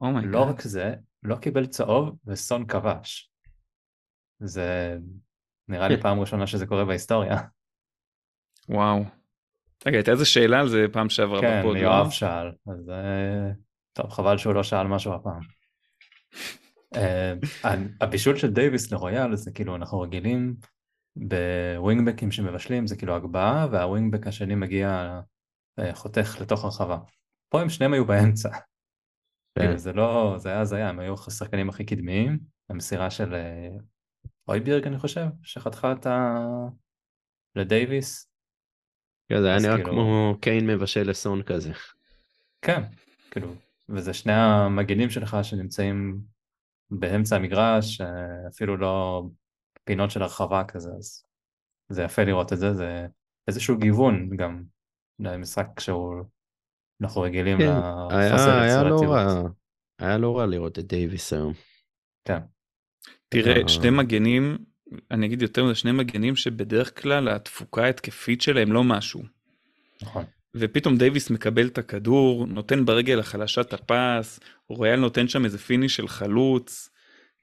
[0.00, 0.32] Oh my god.
[0.32, 3.32] לא רק זה, לא קיבל צהוב וסון כבש.
[4.42, 4.98] זה
[5.68, 7.36] נראה לי פעם ראשונה שזה קורה בהיסטוריה.
[8.68, 9.04] וואו.
[9.86, 11.80] רגע, הייתה איזה שאלה על זה פעם שעברה כן, בפוד, לא?
[11.82, 13.50] יואב שאל, אז אה,
[13.92, 15.57] טוב, חבל שהוא לא שאל משהו הפעם.
[16.96, 17.34] אה,
[18.00, 20.56] הבישול של דייוויס לרויאל זה כאילו אנחנו רגילים
[21.16, 25.20] בווינגבקים שמבשלים זה כאילו הגבהה והווינגבק השני מגיע
[25.78, 26.98] אה, חותך לתוך הרחבה.
[27.48, 28.50] פה הם שניהם היו באמצע.
[28.50, 29.64] כן.
[29.64, 32.38] כאילו זה לא, זה היה הזיה, הם היו השחקנים הכי קדמיים,
[32.70, 33.68] המסירה של אה,
[34.48, 36.38] אויבירג אני חושב, שחתכה את ה...
[37.56, 38.30] לדייוויס.
[39.28, 41.72] כן, זה היה נראה כאילו- כמו קיין מבשל לסון כזה.
[42.62, 42.82] כן,
[43.30, 43.54] כאילו,
[43.88, 46.20] וזה שני המגנים שלך שנמצאים
[46.90, 48.00] באמצע המגרש,
[48.48, 49.24] אפילו לא
[49.84, 51.24] פינות של הרחבה כזה, אז
[51.88, 53.06] זה יפה לראות את זה, זה
[53.48, 54.62] איזשהו גיוון גם
[55.18, 56.14] למשחק שהוא,
[57.02, 59.12] אנחנו רגילים כן, לחוסר היה, היה לא יצירתיות.
[59.12, 59.48] רע,
[59.98, 61.52] היה לא רע לראות את דייוויס היום.
[62.24, 62.40] כן,
[63.28, 63.68] תראה, אה.
[63.68, 64.58] שני מגנים,
[65.10, 69.22] אני אגיד יותר מזה, שני מגנים שבדרך כלל התפוקה ההתקפית שלהם לא משהו.
[70.02, 70.24] נכון.
[70.58, 75.96] ופתאום דייוויס מקבל את הכדור, נותן ברגל החלשה את הפס, רויאל נותן שם איזה פיניש
[75.96, 76.90] של חלוץ.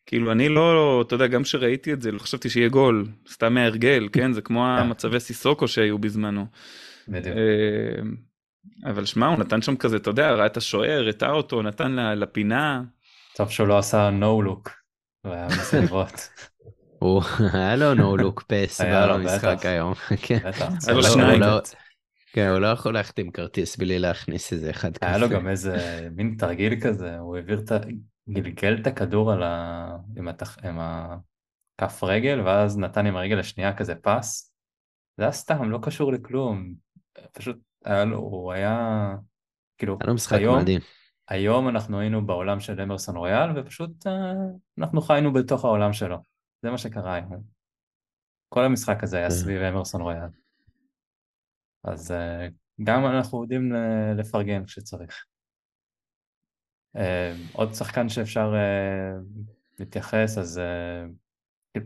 [0.06, 4.08] כאילו אני לא, אתה יודע, גם כשראיתי את זה, לא חשבתי שיהיה גול, סתם מהרגל,
[4.14, 4.34] כן?
[4.34, 6.46] זה כמו המצבי סיסוקו שהיו בזמנו.
[7.08, 7.38] בדיוק.
[7.38, 8.02] אה,
[8.92, 12.16] אבל שמע, הוא נתן שם כזה, אתה יודע, ראה את השוער, הטעה אותו, נתן לה-
[12.16, 12.82] לפינה.
[13.36, 14.70] טוב שהוא לא עשה no look,
[15.24, 16.12] והיה מנסה לבעוט.
[17.00, 17.22] הוא,
[17.54, 17.96] היה לו
[18.48, 19.66] פס היה לו, במשחק.
[19.66, 19.94] היום.
[20.26, 20.40] כן.
[20.88, 21.42] היה לו שניים.
[22.36, 25.10] כן, הוא לא יכול להחתים כרטיס בלי להכניס איזה אחד כזה.
[25.10, 25.76] היה לו גם איזה
[26.12, 27.78] מין תרגיל כזה, הוא העביר את ה...
[28.30, 29.98] גלגל את הכדור על ה...
[30.18, 30.58] עם, התח...
[30.66, 34.54] עם הכף רגל, ואז נתן עם הרגל השנייה כזה פס.
[35.18, 36.74] זה היה סתם, לא קשור לכלום.
[37.32, 39.16] פשוט היה לו, הוא היה...
[39.78, 40.82] כאילו, היה לו משחק היום, מדהים.
[41.28, 44.34] היום אנחנו היינו בעולם של אמרסון רויאל, ופשוט אה,
[44.78, 46.18] אנחנו חיינו בתוך העולם שלו.
[46.62, 47.44] זה מה שקרה היום.
[48.50, 49.36] כל המשחק הזה היה כן.
[49.36, 50.45] סביב אמרסון רויאל.
[51.88, 52.48] אז אה,
[52.84, 53.72] גם אנחנו יודעים
[54.18, 55.26] לפרגן כשצריך.
[56.96, 59.12] אה, עוד שחקן שאפשר אה,
[59.80, 60.62] להתייחס, אז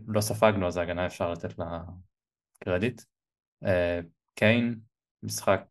[0.08, 1.84] לא ספגנו, אז ההגנה אפשר לתת לה
[2.64, 3.02] קרדיט.
[4.36, 4.80] קיין,
[5.24, 5.62] משחק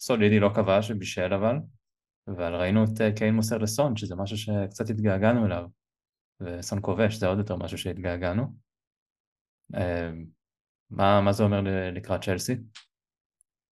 [0.00, 1.56] סולידי, לא כבש, בישל אבל,
[2.28, 5.68] אבל ראינו את קיין מוסר לסון, שזה משהו שקצת התגעגענו אליו,
[6.40, 8.44] וסון כובש, זה עוד יותר משהו שהתגעגענו.
[10.90, 11.60] מה, מה זה אומר
[11.92, 12.56] לקראת צ'לסי?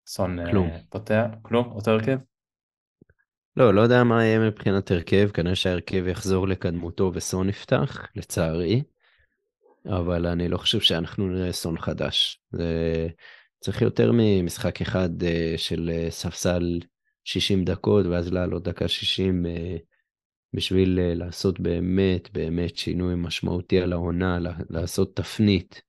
[0.07, 0.69] סון אה, כלום.
[0.89, 2.17] פותח, כלום, אותו הרכב?
[3.57, 8.83] לא, לא יודע מה יהיה מבחינת הרכב, כנראה שההרכב יחזור לקדמותו וסון יפתח, לצערי,
[9.85, 12.41] אבל אני לא חושב שאנחנו נראה סון חדש.
[12.51, 13.07] זה
[13.59, 16.79] צריך יותר ממשחק אחד אה, של אה, ספסל
[17.23, 19.77] 60 דקות, ואז לעלות דקה 60 אה,
[20.53, 24.37] בשביל לעשות באמת באמת שינוי משמעותי על העונה,
[24.69, 25.81] לעשות תפנית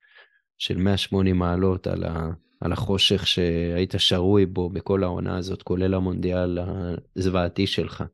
[0.59, 6.59] של 180 מעלות על, ה, על החושך שהיית שרוי בו בכל העונה הזאת, כולל המונדיאל
[7.17, 8.05] הזוועתי שלך.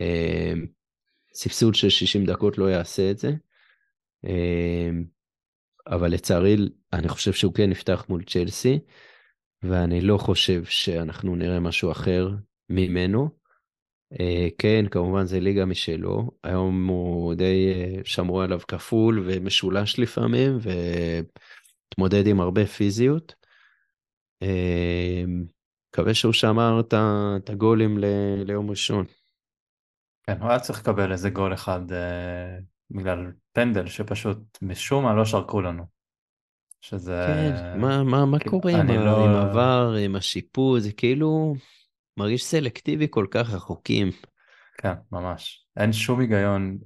[0.00, 0.52] אה,
[1.34, 3.32] סבסוד של 60 דקות לא יעשה את זה,
[4.24, 4.90] אה,
[5.86, 6.56] אבל לצערי
[6.92, 8.78] אני חושב שהוא כן יפתח מול צ'לסי,
[9.62, 12.28] ואני לא חושב שאנחנו נראה משהו אחר
[12.70, 13.28] ממנו.
[14.20, 20.58] אה, כן, כמובן זה ליגה משלו, היום הוא די אה, שמרו עליו כפול ומשולש לפעמים,
[21.88, 23.34] והתמודד עם הרבה פיזיות.
[24.42, 25.24] אה,
[25.92, 26.80] מקווה שהוא שמר
[27.36, 27.98] את הגולים
[28.44, 29.04] ליום ראשון.
[30.22, 32.58] כן, הוא היה צריך לקבל איזה גול אחד אה,
[32.90, 35.84] בגלל פנדל שפשוט משום מה לא שרקו לנו.
[36.80, 37.26] שזה...
[37.26, 41.54] כן, מה, מה, מה כאילו, קורה עם, לא- עם עבר, עם השיפוט, זה כאילו
[42.16, 44.10] מרגיש סלקטיבי כל כך החוקים.
[44.78, 45.66] כן, ממש.
[45.76, 46.78] אין שום היגיון,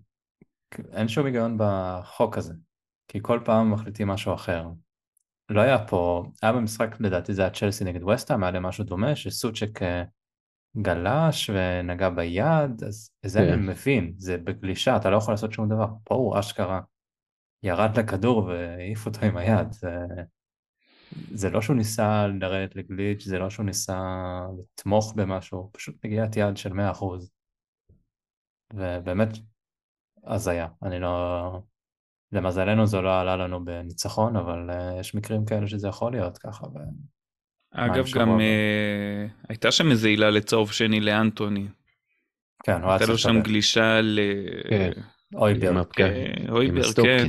[0.93, 2.55] אין שום היגיון בחוק הזה,
[3.09, 4.65] כי כל פעם מחליטים משהו אחר.
[5.53, 9.17] לא היה פה, היה במשחק, לדעתי זה היה צ'לסי נגד וסטהאם, היה להם משהו דומה,
[9.17, 10.03] שסוצ'ק אה,
[10.77, 13.67] גלש ונגע ביד, אז זה אני כן.
[13.67, 15.87] מבין, זה בגלישה, אתה לא יכול לעשות שום דבר.
[16.05, 16.81] פה הוא אשכרה
[17.63, 19.73] ירד לכדור והעיף אותו עם היד.
[19.73, 19.97] זה,
[21.35, 24.01] זה לא שהוא ניסה לרדת לגליץ', זה לא שהוא ניסה
[24.59, 27.05] לתמוך במשהו, פשוט נגיעת יד של 100%.
[28.75, 29.29] ובאמת,
[30.25, 30.69] הזיה.
[30.83, 31.63] אני לא...
[32.33, 36.67] למזלנו זה לא עלה לנו בניצחון, אבל uh, יש מקרים כאלה שזה יכול להיות ככה.
[36.67, 36.79] ו...
[37.75, 38.41] אגב, גם?
[38.41, 41.69] אה, הייתה שם איזה עילה לצהוב שני לאנטוני.
[42.65, 43.43] כן, הוא היה הייתה לו צריך שם.
[43.43, 44.21] גלישה ל...
[44.71, 44.91] כן.
[45.35, 45.81] אוי עם בר.
[45.81, 47.27] הפקק, אה, עם הויבר, כן.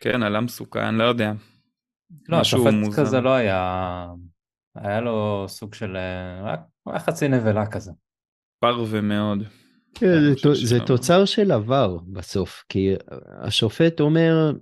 [0.00, 1.32] כן, עלה מסוכן, לא יודע.
[2.28, 2.74] לא, השופט.
[2.96, 4.06] כזה לא היה...
[4.74, 5.96] היה לו סוג של...
[5.96, 7.92] אה, רק- הוא היה חצי נבלה כזה.
[8.60, 9.38] פרווה מאוד.
[9.94, 10.80] כן, זה זה.
[10.80, 12.94] תוצר של עבר בסוף, כי
[13.42, 14.52] השופט אומר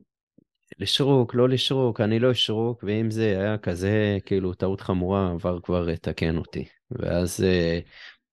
[0.79, 5.90] לשרוק, לא לשרוק, אני לא אשרוק, ואם זה היה כזה, כאילו, טעות חמורה, עבר כבר
[5.90, 6.64] יתקן אותי.
[6.90, 7.79] ואז אה,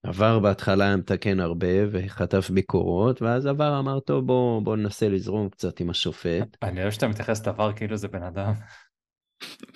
[0.02, 5.48] עבר בהתחלה היה מתקן הרבה וחטף ביקורות, ואז עבר אמר, טוב, בוא, בוא ננסה לזרום
[5.48, 6.56] קצת עם השופט.
[6.62, 8.52] אני אוהב שאתה מתייחס לדבר כאילו זה בן אדם.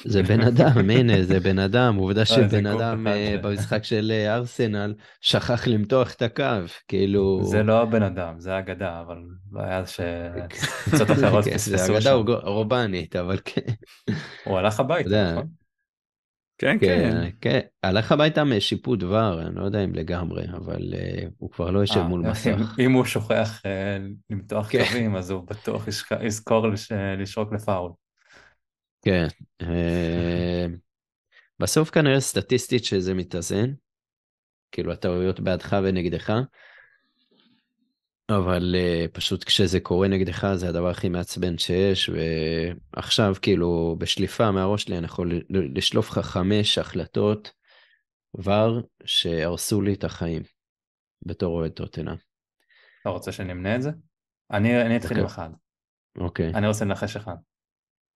[0.05, 1.97] זה בן אדם, הנה, זה בן אדם.
[1.97, 6.45] עובדה איזה שבן אדם אה, במשחק של אה, ארסנל שכח למתוח את הקו,
[6.89, 7.41] כאילו...
[7.45, 12.11] זה לא הבן אדם, זה אגדה, אבל בעיה שקבוצות אחרות כן, זה פספסו אגדה שם.
[12.11, 13.73] אורג- אורבנית, אבל כן,
[14.45, 15.47] הוא הלך הביתה, נכון?
[16.59, 17.11] כן, כן.
[17.13, 21.71] כן, כן, הלך הביתה משיפוט דבר, אני לא יודע אם לגמרי, אבל אה, הוא כבר
[21.71, 22.57] לא יושב אה, מול מסך.
[22.79, 23.99] אם הוא שוכח אה,
[24.31, 24.85] למתוח כן.
[24.89, 25.87] קווים, אז הוא בטוח
[26.23, 27.91] יזכור לש- לשרוק לפאול.
[29.05, 29.27] כן,
[29.63, 30.67] אה,
[31.61, 33.73] בסוף כנראה סטטיסטית שזה מתאזן,
[34.73, 36.33] כאילו הטעויות בעדך ונגדך,
[38.31, 42.11] אבל uh, פשוט כשזה קורה נגדך זה הדבר הכי מעצבן שיש,
[42.95, 47.53] ועכשיו כאילו בשליפה מהראש שלי אני יכול לשלוף לך חמש החלטות
[48.37, 50.43] כבר שהרסו לי את החיים
[51.27, 52.17] בתור אוהד טוטנאם.
[53.01, 53.91] אתה רוצה שנמנה את זה?
[54.51, 55.51] אני אני אתחיל עם אחד.
[56.19, 57.37] אוקיי, אני רוצה לנחש אחד.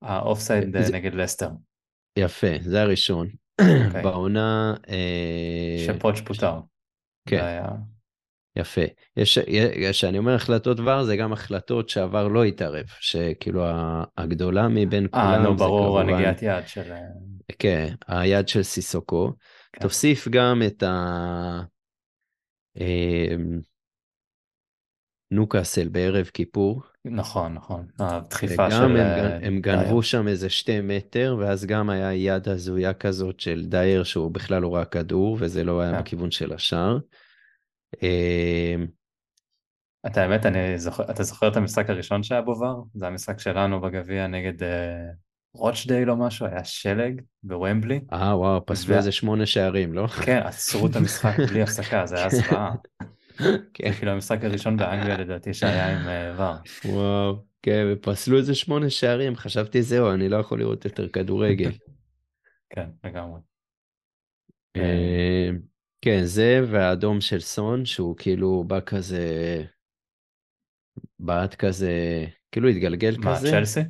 [0.03, 1.49] האופסייד אה, זה- נגד לסטר,
[2.19, 3.29] יפה, זה הראשון.
[3.61, 4.03] אוקיי.
[4.03, 4.75] בעונה...
[4.89, 6.61] אה, שפוץ' פוטר.
[7.29, 7.45] כן.
[7.45, 7.69] היה-
[8.57, 8.81] יפה.
[9.17, 9.39] יש,
[9.91, 13.65] כשאני אומר החלטות ור, זה גם החלטות שעבר לא התערב, שכאילו
[14.19, 16.93] הגדולה מבין אה, כולם נו, זה ברור, כמובן, הנגיעת יד של...
[16.93, 16.99] אה,
[17.59, 19.33] כן, היד של סיסוקו.
[19.73, 19.81] כן.
[19.81, 21.61] תוסיף גם את ה...
[25.31, 26.83] נוקאסל בערב כיפור.
[27.11, 27.87] נכון, נכון.
[27.99, 28.83] הדחיפה של...
[28.83, 29.83] הם, אה, הם דייר.
[29.83, 34.62] גנבו שם איזה שתי מטר, ואז גם היה יד הזויה כזאת של דייר שהוא בכלל
[34.62, 36.01] לא ראה כדור, וזה לא היה כן.
[36.01, 36.99] בכיוון של השער.
[38.03, 38.87] אמ,
[40.07, 42.87] את האמת, אני זוכר, אתה זוכר את המשחק הראשון שהיה בו ור?
[42.94, 45.11] זה המשחק שלנו בגביע נגד אה,
[45.55, 48.01] רוטשדייל או משהו, היה שלג בוומבלי.
[48.12, 50.07] אה, וואו, פסלו איזה שמונה שערים, לא?
[50.07, 52.75] כן, עצרו את המשחק בלי הפסקה, זה היה זוועה.
[53.74, 53.92] כן.
[53.92, 56.90] כאילו המשחק הראשון באנגליה לדעתי שהיה עם אה, ור.
[56.92, 61.70] וואו, כן, ופסלו איזה שמונה שערים, חשבתי זהו, אני לא יכול לראות יותר כדורגל.
[62.74, 63.40] כן, לגמרי.
[64.77, 65.51] אה,
[66.01, 69.64] כן, זה והאדום של סון, שהוא כאילו בא כזה,
[71.18, 73.51] בעט כזה, כאילו התגלגל מה, כזה.
[73.51, 73.81] צ'לסי?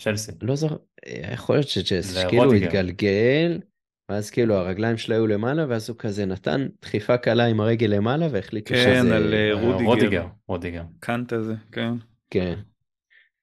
[0.00, 0.32] צ'לסי.
[0.42, 2.66] לא זוכר, אה, יכול להיות שצ'לסי, רודיגר.
[2.66, 3.60] התגלגל,
[4.08, 8.26] ואז כאילו הרגליים שלו היו למעלה, ואז הוא כזה נתן דחיפה קלה עם הרגל למעלה,
[8.30, 9.16] והחליטו כן, שזה...
[9.16, 9.84] על, אה, אה, רודיגר.
[9.84, 10.82] רודיגר, רודיגר.
[11.00, 11.92] cunt הזה, כן.
[12.30, 12.54] כן.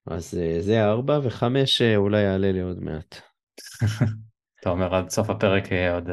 [0.06, 3.16] אז אה, זה ארבע, וחמש אולי יעלה לי עוד מעט.
[4.60, 6.08] אתה אומר עד סוף הפרק יהיה עוד...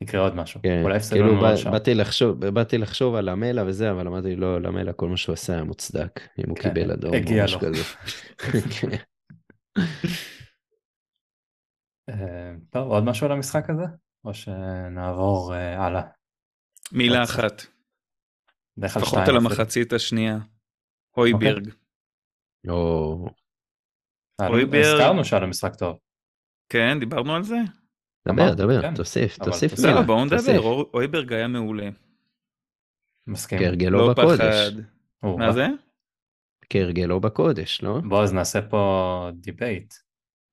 [0.00, 0.60] יקרה עוד משהו.
[0.62, 1.70] כן, אולי יפסדו כאילו בא.
[1.70, 5.52] באתי לחשוב, באתי לחשוב על למלה וזה, אבל אמרתי לא, למלה כל מה שהוא עשה
[5.52, 7.68] היה מוצדק, אם הוא כן, קיבל אדום או משהו לו.
[7.68, 7.82] כזה.
[12.08, 12.14] אה,
[12.70, 13.84] טוב, עוד משהו על המשחק הזה?
[14.24, 16.02] או שנעבור אה, הלאה?
[16.92, 17.62] מילה אחת,
[18.76, 19.36] לפחות על.
[19.36, 20.38] המחצית השנייה.
[21.16, 21.70] הויברג.
[22.68, 23.26] או,
[24.40, 24.80] אה, הויברג.
[24.84, 25.98] הזכרנו שהיה לו משחק טוב.
[26.68, 27.56] כן, דיברנו על זה?
[28.28, 28.94] דבר, דבר, כן.
[28.94, 30.58] תוסיף, תוסיף לא, בואו נדבר.
[30.58, 31.88] אור- הויברג היה מעולה.
[33.26, 33.58] מסכים.
[33.58, 34.70] כהרגלו לא בקודש,
[35.22, 35.66] מה זה?
[36.70, 38.00] כהרגלו בקודש, לא?
[38.08, 39.94] בוא אז נעשה פה debate.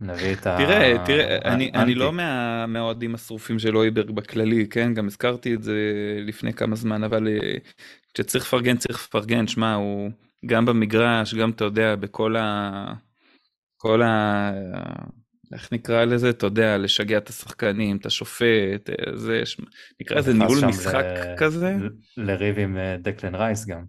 [0.05, 0.57] נביא את ה...
[0.57, 1.95] תראה, תראה, אני, אני האנטי.
[1.95, 4.93] לא מה, מהאוהדים השרופים של הויברג בכללי, כן?
[4.93, 5.75] גם הזכרתי את זה
[6.25, 7.57] לפני כמה זמן, אבל אה,
[8.13, 9.47] כשצריך לפרגן, צריך לפרגן.
[9.47, 10.11] שמע, הוא
[10.45, 12.93] גם במגרש, גם, אתה יודע, בכל ה...
[13.77, 14.51] כל ה...
[15.53, 16.29] איך נקרא לזה?
[16.29, 19.43] אתה יודע, לשגע את השחקנים, את השופט, אה, זה,
[20.01, 21.75] נקרא לזה ניהול משחק ל- כזה.
[22.17, 23.83] לריב עם אה, דקלן רייס גם.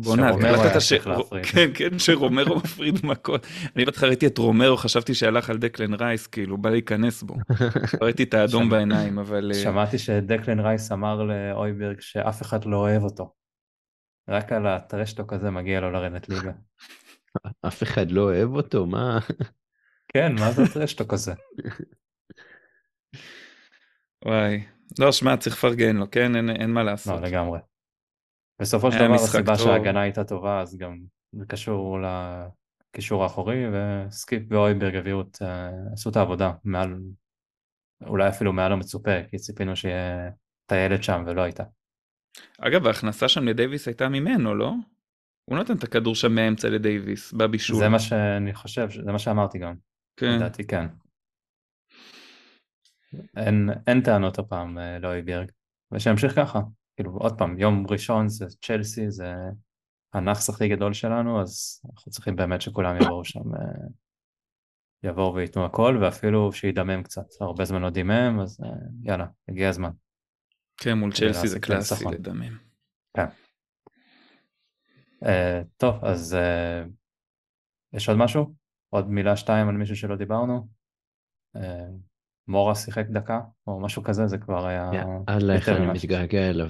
[0.00, 0.88] בואנה, קלטת היה ש...
[0.88, 1.46] צריך להפריד.
[1.46, 3.46] כן, כן, שרומרו מפריד מכות.
[3.76, 7.36] אני בהתחלה ראיתי את רומרו, חשבתי שהלך על דקלן רייס, כאילו, בא להיכנס בו.
[8.02, 9.50] ראיתי את האדום בעיניים, אבל...
[9.54, 13.34] אה, שמעתי שדקלן רייס אמר להויברג שאף אחד לא אוהב אותו.
[14.28, 16.52] רק על ה trash talk הזה מגיע לו לרדת ליגה.
[17.68, 19.18] אף אחד לא אוהב אותו, מה?
[20.12, 21.32] כן, מה זה ה trash talk הזה?
[24.24, 24.64] וואי.
[24.98, 26.50] לא, שמע, צריך לפרגן לו, כן?
[26.50, 27.22] אין מה לעשות.
[27.22, 27.58] לא, לגמרי.
[28.60, 29.66] בסופו של דבר הסיבה טוב.
[29.66, 30.98] שההגנה הייתה טובה אז גם
[31.32, 37.00] זה קשור לקישור האחורי וסקיפ ואויברג הביאו את, אה, עשו את העבודה מעל,
[38.06, 40.30] אולי אפילו מעל המצופה כי ציפינו שיהיה
[40.66, 41.64] טיילת שם ולא הייתה.
[42.58, 44.72] אגב, ההכנסה שם לדייוויס הייתה ממנו, לא?
[45.44, 47.76] הוא נותן את הכדור שם מהאמצע לדייוויס, בבישול.
[47.78, 49.74] זה מה שאני חושב, זה מה שאמרתי גם,
[50.16, 50.36] כן.
[50.36, 50.86] לדעתי כן.
[53.36, 55.50] אין, אין טענות הפעם אה, לאויברג
[55.92, 56.60] ושימשיך ככה,
[56.98, 59.34] כאילו עוד פעם יום ראשון זה צ'לסי זה
[60.14, 63.88] הנאחס הכי גדול שלנו אז אנחנו צריכים באמת שכולם יבואו שם אה,
[65.02, 68.70] יבואו וייתנו הכל ואפילו שידמם קצת הרבה זמן לא דימם אז אה,
[69.02, 69.90] יאללה הגיע הזמן.
[70.76, 72.04] כן, מול צ'לסי זה את קלאסי.
[72.04, 72.58] לדמם.
[75.26, 76.82] אה, טוב אז אה,
[77.92, 78.54] יש עוד משהו?
[78.90, 80.68] עוד מילה שתיים על מישהו שלא דיברנו?
[81.56, 81.88] אה,
[82.48, 84.90] מורה שיחק דקה או משהו כזה זה כבר היה
[85.28, 86.68] אללה, איך אני מתגעגע אליו.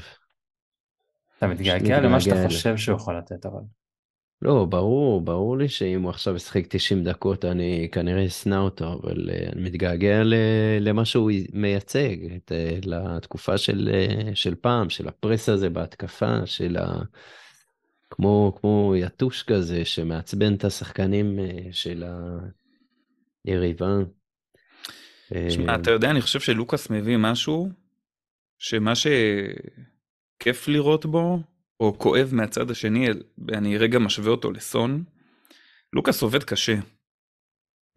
[1.38, 2.46] אתה מתגעגע מתגעגע למה שאתה.
[2.46, 3.60] חושב שהוא יכול לתת אבל
[4.42, 9.30] לא, ברור, ברור לי שאם הוא עכשיו ישחק 90 דקות אני כנראה אשנא אותו, אבל
[9.30, 10.22] אה, אני מתגעגע
[10.80, 16.76] למה שהוא מייצג, את, אה, לתקופה של, אה, של פעם, של הפרס הזה בהתקפה, של
[16.76, 17.02] ה...
[18.10, 21.38] כמו, כמו יתוש כזה שמעצבן את השחקנים
[21.72, 22.04] של
[23.44, 23.96] היריבה.
[25.48, 27.68] שמע, אתה יודע, אני חושב שלוקאס מביא משהו,
[28.58, 28.94] שמה
[30.48, 31.38] שכיף לראות בו,
[31.80, 33.08] או כואב מהצד השני,
[33.52, 35.04] אני רגע משווה אותו לסון,
[35.92, 36.74] לוקאס עובד קשה.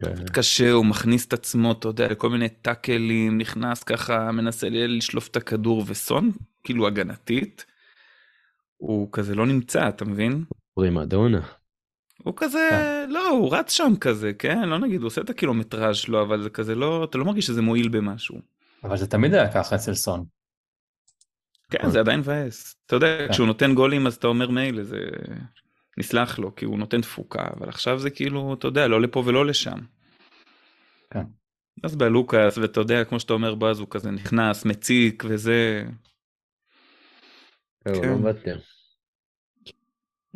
[0.02, 5.28] עובד קשה, הוא מכניס את עצמו, אתה יודע, לכל מיני טאקלים, נכנס ככה, מנסה לשלוף
[5.28, 6.30] את הכדור, וסון,
[6.64, 7.66] כאילו הגנתית,
[8.76, 10.44] הוא כזה לא נמצא, אתה מבין?
[10.74, 11.40] פרימדונה.
[12.22, 12.68] הוא כזה,
[13.08, 14.68] לא, הוא רץ שם כזה, כן?
[14.68, 17.62] לא נגיד, הוא עושה את הקילומטראז' שלו, אבל זה כזה לא, אתה לא מרגיש שזה
[17.62, 18.38] מועיל במשהו.
[18.84, 20.24] אבל זה תמיד היה ככה אצל סון.
[21.72, 22.76] כן, זה עדיין מבאס.
[22.86, 23.32] אתה יודע, כן.
[23.32, 24.98] כשהוא נותן גולים אז אתה אומר מילא, זה...
[25.98, 29.46] נסלח לו, כי הוא נותן תפוקה, אבל עכשיו זה כאילו, אתה יודע, לא לפה ולא
[29.46, 29.78] לשם.
[31.10, 31.24] כן.
[31.82, 35.84] אז בא לוקאס, ואתה יודע, כמו שאתה אומר, באז הוא כזה נכנס, מציק וזה...
[37.84, 38.08] כן.
[38.08, 38.58] לא מוותר.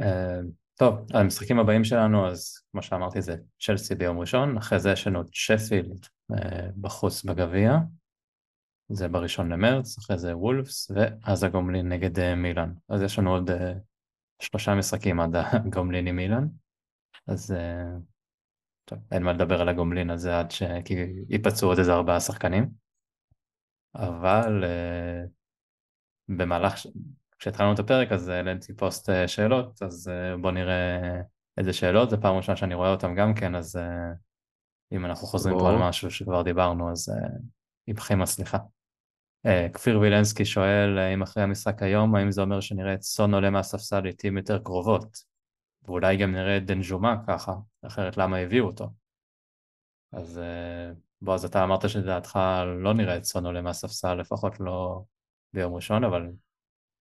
[0.00, 0.40] אה,
[0.78, 5.20] טוב, המשחקים הבאים שלנו, אז כמו שאמרתי זה צ'לסי ביום ראשון, אחרי זה יש לנו
[5.20, 7.72] את שפילד אה, בחוץ בגביע,
[8.88, 12.72] זה בראשון למרץ, אחרי זה וולפס, ואז הגומלין נגד אה, מילאן.
[12.88, 13.72] אז יש לנו עוד אה,
[14.42, 16.46] שלושה משחקים עד הגומלין עם מילאן,
[17.28, 17.84] אז אה,
[18.84, 22.70] טוב, אין מה לדבר על הגומלין הזה עד שיפצעו עוד איזה ארבעה שחקנים,
[23.94, 24.64] אבל
[26.28, 26.86] במהלך, ש-
[27.38, 31.20] כשהתחלנו את הפרק אז העליתי פוסט שאלות, אז אה, בוא נראה
[31.58, 33.78] איזה שאלות, זו פעם ראשונה שאני רואה אותם גם כן, אז
[34.92, 35.70] אם אנחנו חוזרים פה.
[35.70, 37.12] על משהו שכבר דיברנו, אז
[37.88, 38.58] איתכם הסליחה.
[39.46, 43.34] אה, כפיר וילנסקי שואל אה, אם אחרי המשחק היום, האם זה אומר שנראה את סון
[43.34, 45.24] עולה מהספסל לעיתים יותר קרובות,
[45.82, 47.54] ואולי גם נראה את דנג'ומה ככה,
[47.86, 48.90] אחרת למה הביאו אותו?
[50.12, 52.38] אז אה, בועז, אתה אמרת שלדעתך
[52.82, 55.02] לא נראה את סון עולה מהספסל, לפחות לא
[55.52, 56.28] ביום ראשון, אבל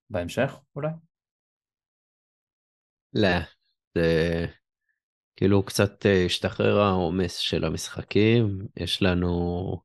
[0.10, 0.90] בהמשך אולי?
[3.14, 3.30] לא,
[3.96, 4.46] זה
[5.36, 9.82] כאילו קצת השתחרר העומס של המשחקים, יש לנו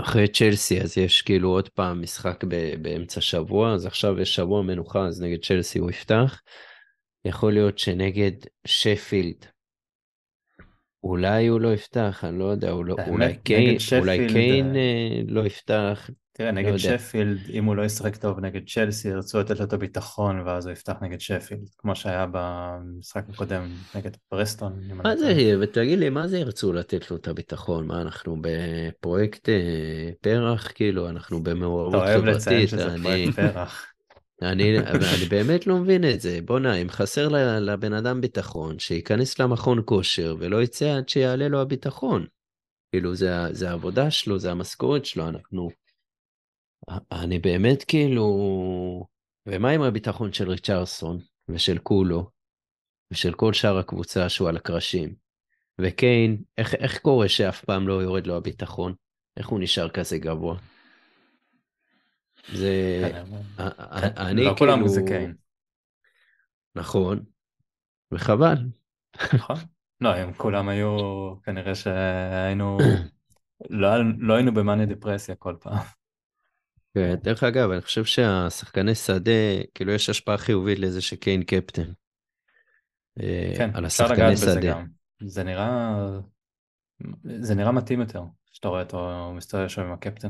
[0.00, 4.62] אחרי צ'לסי אז יש כאילו עוד פעם משחק ב- באמצע שבוע, אז עכשיו יש שבוע
[4.62, 6.40] מנוחה, אז נגד צ'לסי הוא יפתח.
[7.24, 8.32] יכול להיות שנגד
[8.66, 9.46] שפילד
[11.04, 14.80] אולי הוא לא יפתח, אני לא יודע, אולי, האמת, אולי נגד קיין, אולי קיין אה,
[14.80, 16.78] אה, לא יפתח, תראה, לא נגד יודע.
[16.78, 20.72] שפילד, אם הוא לא ישחק טוב נגד צ'לסי, ירצו לתת לו את הביטחון, ואז הוא
[20.72, 24.80] יפתח נגד שפילד, כמו שהיה במשחק הקודם נגד פרסטון.
[24.94, 25.56] מה לא זה.
[25.60, 27.86] ותגיד לי, מה זה ירצו לתת לו את הביטחון?
[27.86, 30.72] מה, אנחנו בפרויקט אה, פרח?
[30.74, 32.68] כאילו, אנחנו אתה במעורבות אוהב לציין חברתית?
[32.68, 33.93] שזה פרויקט פרח.
[34.44, 36.38] אני, אני באמת לא מבין את זה.
[36.44, 37.28] בואנה, אם חסר
[37.60, 42.26] לבן אדם ביטחון, שייכנס למכון כושר ולא יצא עד שיעלה לו הביטחון.
[42.92, 45.70] כאילו, זה, זה העבודה שלו, זה המשכורת שלו, אנחנו...
[47.12, 48.26] אני באמת כאילו...
[49.48, 51.18] ומה עם הביטחון של ריצ'רסון
[51.48, 52.30] ושל כולו
[53.12, 55.14] ושל כל שאר הקבוצה שהוא על הקרשים?
[55.80, 58.94] וקיין, איך, איך קורה שאף פעם לא יורד לו הביטחון?
[59.36, 60.56] איך הוא נשאר כזה גבוה?
[62.52, 63.08] זה...
[63.12, 63.24] כן,
[63.56, 63.68] א-
[64.00, 64.88] כן, א- אני לא כולם כאילו...
[64.88, 65.34] זה קיין,
[66.74, 67.24] נכון,
[68.12, 68.58] וחבל.
[69.34, 69.56] נכון?
[70.00, 70.96] לא, הם כולם היו,
[71.42, 72.78] כנראה שהיינו,
[73.70, 73.88] לא,
[74.18, 75.78] לא היינו במאניה דיפרסיה כל פעם.
[76.94, 79.30] כן, דרך אגב, אני חושב שהשחקני שדה,
[79.74, 81.92] כאילו יש השפעה חיובית לזה שקיין קפטן.
[83.22, 84.60] אה, כן, על אפשר לגעת בזה.
[84.60, 84.86] גם.
[85.26, 85.94] זה נראה,
[87.40, 88.22] זה נראה מתאים יותר,
[88.52, 90.28] שאתה רואה אותו מסתובב שם עם הקפטן.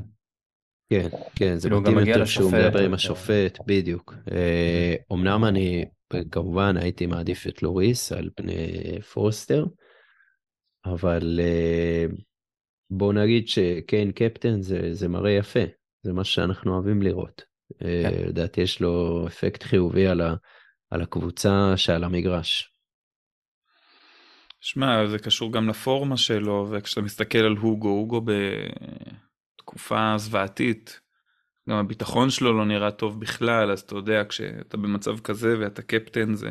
[0.91, 2.95] כן, כן, זה כאילו, גם מגיע יותר לשופט, מדבר עם יותר.
[2.95, 4.15] השופט, בדיוק.
[4.33, 5.85] אה, אומנם אני,
[6.31, 9.67] כמובן, הייתי מעדיף את לוריס על פני פורסטר,
[10.87, 12.07] אבל אה,
[12.91, 15.65] בוא נגיד שקיין קפטן זה, זה מראה יפה,
[16.03, 17.43] זה מה שאנחנו אוהבים לראות.
[17.83, 18.29] אה, כן.
[18.29, 20.35] לדעתי יש לו אפקט חיובי על, ה,
[20.91, 22.71] על הקבוצה שעל המגרש.
[24.61, 28.21] שמע, זה קשור גם לפורמה שלו, וכשאתה מסתכל על הוגו, הוגו
[29.65, 31.01] בתקופה זוועתית,
[31.69, 36.35] גם הביטחון שלו לא נראה טוב בכלל, אז אתה יודע, כשאתה במצב כזה ואתה קפטן,
[36.35, 36.51] זה,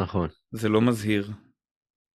[0.00, 0.28] נכון.
[0.50, 1.30] זה לא מזהיר.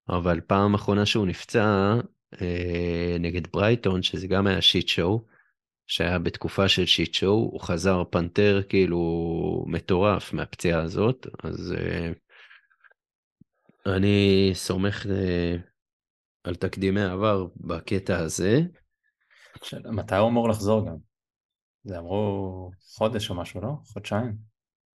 [0.09, 1.95] אבל פעם אחרונה שהוא נפצע
[2.41, 5.25] אה, נגד ברייטון, שזה גם היה שיט שואו,
[5.88, 8.99] שהיה בתקופה של שיט שואו, הוא חזר פנתר כאילו
[9.67, 12.11] מטורף מהפציעה הזאת, אז אה,
[13.86, 15.55] אני סומך אה,
[16.43, 18.61] על תקדימי העבר בקטע הזה.
[19.91, 20.95] מתי הוא אמור לחזור גם?
[21.84, 23.72] זה אמרו חודש או משהו, לא?
[23.86, 24.36] חודשיים?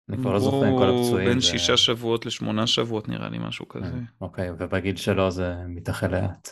[0.08, 1.28] אני כבר לא זוכר עם כל הוא הפצועים.
[1.28, 3.84] בין זה- שישה שבועות לשמונה שבועות נראה לי, משהו כזה.
[3.90, 6.48] כן, אוקיי, ובגיל שלו זה מתאחל לאט.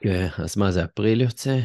[0.00, 1.58] כן, אז מה זה אפריל יוצא?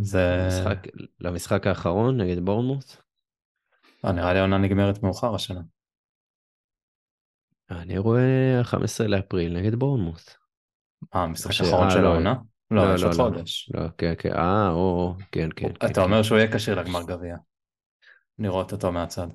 [0.00, 0.38] זה...
[0.44, 0.86] למשחק,
[1.20, 2.96] למשחק האחרון נגד בורנמוט?
[4.04, 5.60] אה, נראה לי העונה נגמרת מאוחר השנה.
[7.70, 10.22] אני רואה 15 לאפריל נגד בורנמוט.
[11.14, 12.34] אה, המשחק האחרון אה, של לא, העונה?
[12.74, 13.22] לא, לא, יש לא, עוד לא.
[13.24, 13.70] חודש.
[13.74, 15.68] לא, כן, כן, אה, או, כן, כן.
[15.68, 16.00] כן, אתה כן.
[16.00, 17.36] אומר שהוא יהיה כשיר לגמר גביע.
[18.38, 19.26] לראות אותו מהצד.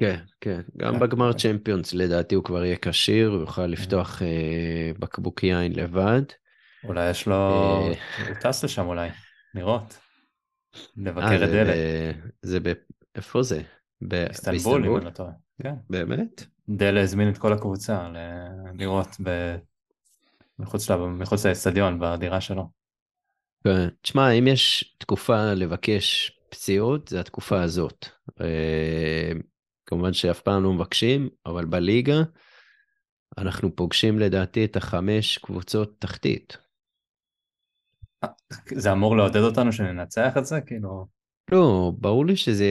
[0.00, 1.38] כן, כן, גם כן, בגמר כן.
[1.38, 6.22] צ'מפיונס לדעתי הוא כבר יהיה כשיר, הוא יוכל לפתוח אה, בקבוק יין לבד.
[6.84, 7.34] אולי יש לו...
[7.34, 7.92] אה.
[8.28, 9.08] הוא טס לשם אולי,
[9.54, 9.98] לראות.
[10.74, 11.72] אה, לבקר את זה דלה.
[12.42, 12.72] זה ב...
[13.14, 13.62] איפה זה?
[14.08, 15.32] ב- איסטנבול, אם אני לא טועה.
[15.62, 15.74] כן.
[15.90, 16.44] באמת?
[16.68, 19.56] דלה הזמין את כל הקבוצה ל- לראות ב...
[20.60, 22.68] מחוץ ל- מחוץ לאצטדיון, בדירה שלו.
[23.64, 23.88] כן.
[24.02, 28.06] תשמע, אם יש תקופה לבקש פציעות, זה התקופה הזאת.
[28.40, 29.32] אה,
[29.86, 32.22] כמובן שאף פעם לא מבקשים, אבל בליגה
[33.38, 36.56] אנחנו פוגשים לדעתי את החמש קבוצות תחתית.
[38.74, 40.60] זה אמור לעודד אותנו שננצח את זה?
[40.60, 41.06] כאילו...
[41.52, 42.66] לא, ברור לי שזה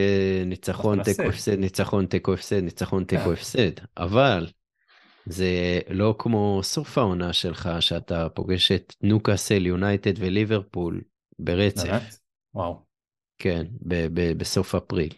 [0.45, 1.23] ניצחון, תיקו.
[1.23, 3.31] הפסד, ניצחון, תיקו, הפסד, ניצחון, תיקו, כן.
[3.31, 4.47] הפסד, אבל
[5.25, 11.01] זה לא כמו סוף העונה שלך, שאתה פוגש את נוקאסל, יונייטד וליברפול
[11.39, 12.15] ברצף, באמת?
[12.53, 12.85] וואו.
[13.37, 15.13] כן, ב- ב- בסוף אפריל.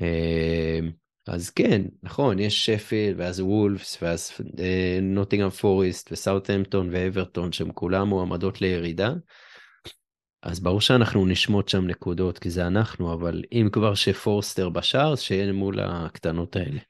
[0.00, 0.78] אה,
[1.26, 8.08] אז כן, נכון, יש שפילד, ואז וולפס, ואז אה, נוטינגרם פוריסט, וסאוטהמפטון ואברטון, שהם כולם
[8.08, 9.14] מועמדות לירידה.
[10.42, 15.20] אז ברור שאנחנו נשמוט שם נקודות, כי זה אנחנו, אבל אם כבר שפורסטר בשער, אז
[15.20, 16.80] שיהיה מול הקטנות האלה.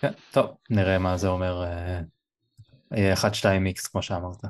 [0.00, 1.62] כן, טוב, נראה מה זה אומר.
[1.64, 2.00] אה,
[2.96, 4.44] יהיה 1-2x כמו שאמרת.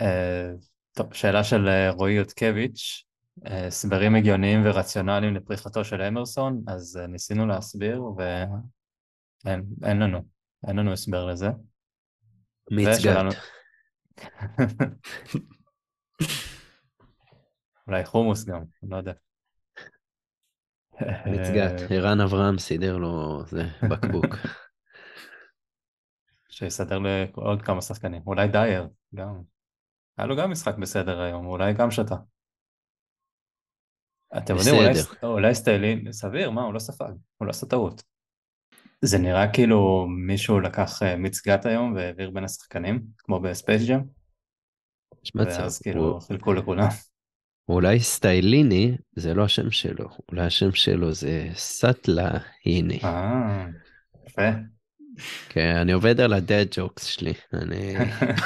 [0.00, 0.50] אה,
[0.92, 3.04] טוב, שאלה של אה, רועי יודקביץ',
[3.46, 10.18] אה, הסברים הגיוניים ורציונליים לפריחתו של אמרסון, אז אה, ניסינו להסביר ואין אין לנו,
[10.68, 11.48] אין לנו הסבר לזה.
[12.70, 13.36] מיץ ושלנו- גת.
[17.86, 19.12] אולי חומוס גם, לא יודע.
[21.26, 21.90] מיץ אה, גת.
[21.90, 24.26] ערן אברהם סידר לו זה בקבוק.
[26.48, 29.42] שיסדר לעוד כמה שחקנים, אולי דייר, גם.
[30.18, 32.16] היה לו גם משחק בסדר היום, אולי גם שתה.
[34.38, 34.92] אתם יודעים, אולי.
[35.22, 38.02] אולי סטיילי, סביר, מה, הוא לא ספג, הוא לא עשה טעות.
[39.02, 44.00] זה נראה כאילו מישהו לקח אה, מיץ גת היום והעביר בין השחקנים, כמו בספייס ג'ם.
[45.34, 46.88] ואז כאילו חילקו לכולם.
[47.68, 52.30] אולי סטייליני זה לא השם שלו, אולי השם שלו זה סאטלה
[52.64, 52.98] היני.
[53.04, 53.66] אה,
[54.26, 54.50] יפה.
[55.48, 57.94] כן, אני עובד על ה dad jokes שלי, אני...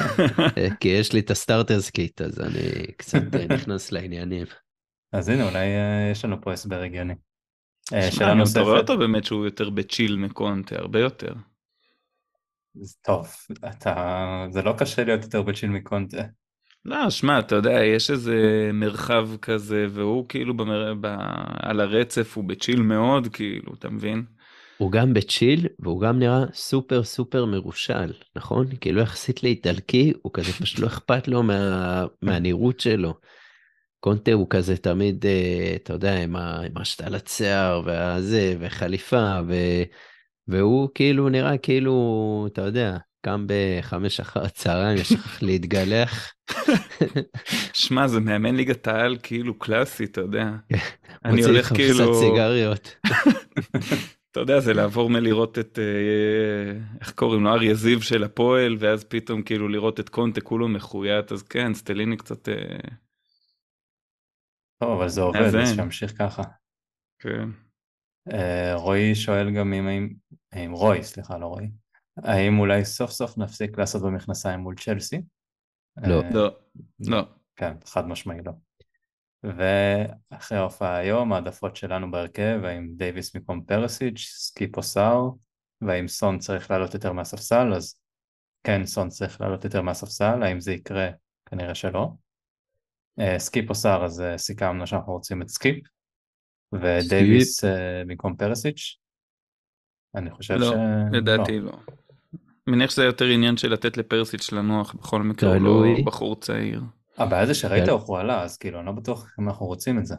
[0.81, 4.47] כי יש לי את ה starter's kit, אז אני קצת נכנס לעניינים.
[5.13, 7.15] אז הנה, אולי אה, יש לנו פה הסבר הגיוני.
[7.91, 8.61] שאלה גם אתה נוספת.
[8.61, 11.33] רואה אותו באמת שהוא יותר בצ'יל מקונטה, הרבה יותר.
[13.03, 13.29] טוב,
[13.71, 14.47] אתה...
[14.51, 16.23] זה לא קשה להיות יותר בצ'יל מקונטה.
[16.85, 20.95] לא, שמע, אתה יודע, יש איזה מרחב כזה, והוא כאילו במר...
[21.01, 21.07] ב...
[21.63, 24.25] על הרצף, הוא בצ'יל מאוד, כאילו, אתה מבין?
[24.79, 28.67] הוא גם בצ'יל, והוא גם נראה סופר סופר מרושל, נכון?
[28.81, 32.05] כאילו יחסית לאיטלקי, הוא כזה פשוט לא אכפת לו מה...
[32.23, 33.15] מהנראות שלו.
[34.01, 39.55] קונטה הוא כזה תמיד, אה, אתה יודע, עם ה- עם השתלת שיער והזה, וחליפה, ו...
[40.49, 46.33] והוא כאילו נראה כאילו, אתה יודע, קם בחמש אחר הצהריים, יש לך להתגלח,
[47.73, 50.51] שמע, זה מאמן ליגת העל כאילו קלאסי, אתה יודע.
[51.25, 52.97] אני מוציא הולך כאילו, סיגריות.
[54.31, 59.05] אתה יודע, זה לעבור מלראות את, אה, איך קוראים לו, אריה זיו של הפועל, ואז
[59.05, 62.79] פתאום כאילו לראות את קונטה כולו מחויית, אז כן, סטליני קצת, אה,
[64.83, 65.41] טוב, אבל זה עובד.
[65.41, 66.43] אז שימשיך ככה.
[67.19, 67.49] כן.
[68.33, 71.71] אה, רועי שואל גם אם, רוי, סליחה, לא רועי,
[72.17, 75.23] האם אולי סוף סוף נפסיק לעשות במכנסיים מול צ'לסי?
[75.97, 76.23] לא.
[76.23, 76.51] אה, לא,
[77.01, 77.23] לא.
[77.57, 78.53] כן, חד משמעי לא.
[79.43, 85.29] ואחרי ההופעה היום, העדפות שלנו בהרכב, האם דייוויס במקום פרסיץ', סקיפ או סאר,
[85.81, 88.01] והאם סון צריך לעלות יותר מהספסל, אז
[88.65, 91.09] כן, סון צריך לעלות יותר מהספסל, האם זה יקרה?
[91.47, 92.09] כנראה שלא.
[93.21, 95.85] אה, סקיפ או סאר, אז אה, סיכמנו שאנחנו רוצים את סקיפ,
[96.73, 98.97] ודייוויס במקום פרסיץ'.
[100.15, 100.75] אני חושב לא, ש...
[101.13, 101.73] לדעתי לא.
[102.67, 105.61] מניח שזה יותר עניין של לתת לפרסיץ' לנוח, בכל מקרה הוא.
[105.61, 106.83] לא בחור צעיר.
[107.19, 107.89] הבעיה זה שראית.
[107.89, 110.15] איך הוא עלה, אז כאילו, אני לא בטוח אם אנחנו רוצים את זה.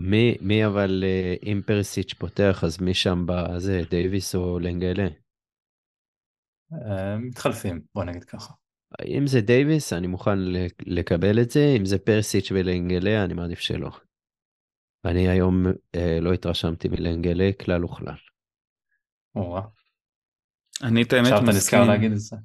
[0.00, 5.06] מי, מי אבל, אה, אם פרסיץ' פותח, אז מי שם בזה, דייוויס או לנגלה?
[6.72, 8.52] אה, מתחלפים, בוא נגיד ככה.
[9.06, 13.58] אם זה דייוויס, אני מוכן ל- לקבל את זה, אם זה פרסיץ' ולנגלה, אני מעדיף
[13.58, 13.90] שלא.
[15.04, 18.14] אני היום אה, לא התרשמתי מלנגלה כלל וכלל.
[20.82, 21.78] אני את האמת עכשיו אתה מסכים.
[21.78, 22.36] נזכר להגיד את זה.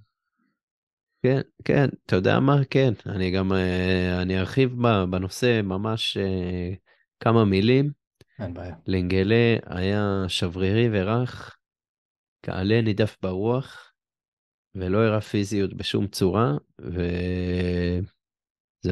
[1.24, 2.58] כן, כן, אתה יודע מה?
[2.70, 6.74] כן, אני גם, אה, אני ארחיב ב- בנושא ממש אה,
[7.20, 7.92] כמה מילים.
[8.40, 8.76] אין בעיה.
[8.88, 11.58] לנגלה היה שברירי ורך,
[12.44, 13.92] כעלה נידף ברוח,
[14.76, 18.04] ולא הראה פיזיות בשום צורה, וזה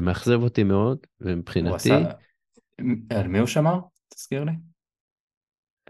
[0.02, 2.12] מאכזב אותי מאוד, הוא ומבחינתי, עשה...
[3.10, 3.80] על מי הוא שמר?
[4.10, 4.52] תזכיר לי.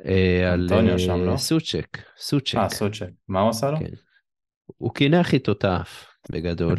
[0.06, 1.38] אה, על אה, שם, לא?
[1.38, 3.10] סוצ'ק, סוצ'ק, אה, סוצ'ק.
[3.28, 3.80] מה הוא עשה לו?
[3.80, 3.86] כן.
[4.78, 6.78] הוא קינח איתו את האף, בגדול,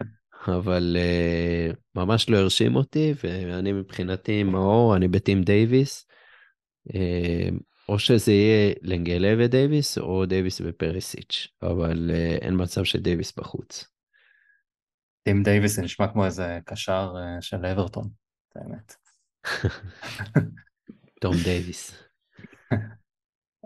[0.58, 6.06] אבל אה, ממש לא הרשים אותי, ואני מבחינתי מאור, אני בטים דייוויס,
[6.94, 7.48] אה,
[7.88, 13.88] או שזה יהיה לנגלה ודייוויס, או דייוויס ופרסיץ', אבל אה, אין מצב שדייוויס בחוץ.
[15.22, 18.08] טים דייוויס זה נשמע כמו איזה קשר אה, של אוורטון,
[18.48, 18.94] את האמת.
[21.22, 22.11] תום דייוויס.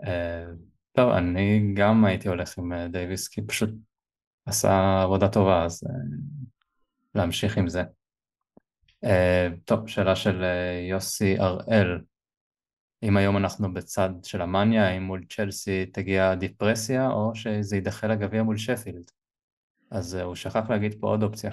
[0.07, 0.45] אה,
[0.91, 3.69] טוב, אני גם הייתי הולך עם אה, דייוויס, כי פשוט
[4.45, 5.93] עשה עבודה טובה, אז אה,
[7.15, 7.83] להמשיך עם זה.
[9.65, 10.43] טוב, שאלה של
[10.89, 12.01] יוסי הראל.
[13.03, 18.43] אם היום אנחנו בצד של המאניה, האם מול צ'לסי תגיע דיפרסיה, או שזה יידחה לגביע
[18.43, 19.11] מול שפילד?
[19.91, 21.51] אז הוא שכח להגיד פה עוד אופציה.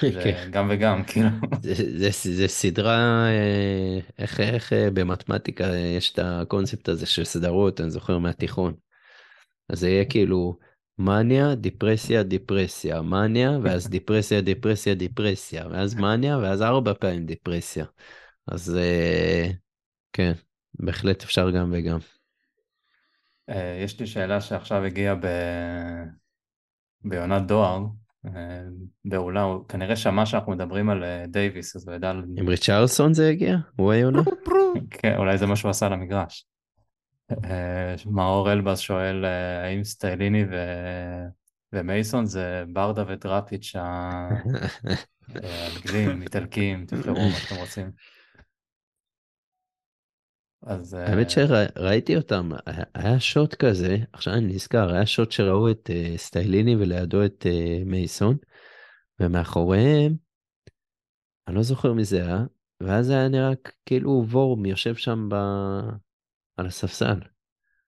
[0.00, 0.48] זה כן.
[0.52, 1.28] גם וגם, כאילו.
[1.62, 1.74] זה,
[2.10, 7.90] זה, זה סדרה, אה, איך, איך אה, במתמטיקה יש את הקונספט הזה של סדרות, אני
[7.90, 8.74] זוכר מהתיכון.
[9.68, 10.58] אז זה יהיה כאילו
[10.98, 17.84] מניה, דיפרסיה, דיפרסיה, מניה, ואז דיפרסיה, דיפרסיה, דיפרסיה, ואז מניה, ואז ארבע פעמים דיפרסיה.
[18.46, 19.50] אז אה,
[20.12, 20.32] כן,
[20.74, 21.98] בהחלט אפשר גם וגם.
[23.84, 25.26] יש לי שאלה שעכשיו הגיעה ב...
[27.04, 27.86] בעונת דואר,
[28.26, 28.60] אה,
[29.04, 33.28] באולה, הוא כנראה שמע שאנחנו מדברים על אה, דייוויס, אז הוא ידע, עם ריצ'רלסון זה
[33.28, 33.56] הגיע?
[33.76, 34.22] הוא היונה?
[34.90, 36.46] כן, אולי זה מה שהוא עשה למגרש.
[37.44, 40.54] אה, מאור אלבז שואל, אה, האם סטייליני ו...
[41.72, 44.28] ומייסון זה ברדה ודראפיץ' אה,
[45.34, 47.90] האנגלים, איטלקים, תבחרו מה שאתם רוצים.
[50.66, 52.50] אז אה, האמת שראיתי אותם,
[52.94, 57.82] היה- שוט כזה, עכשיו אני נזכר, היה שוט שראו את אה, סטייליני ולידו את אה,
[57.86, 58.36] מייסון,
[59.20, 60.14] ומאחוריהם,
[61.48, 62.44] אני לא זוכר מי זה היה,
[62.80, 63.52] ואז היה נראה
[63.86, 65.34] כאילו וורם יושב שם ב...
[66.56, 67.20] על הספסל.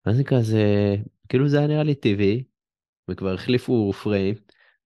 [0.07, 0.97] ואז אני כזה,
[1.29, 2.45] כאילו זה היה נראה לי טבעי,
[3.11, 4.35] וכבר החליפו פריים,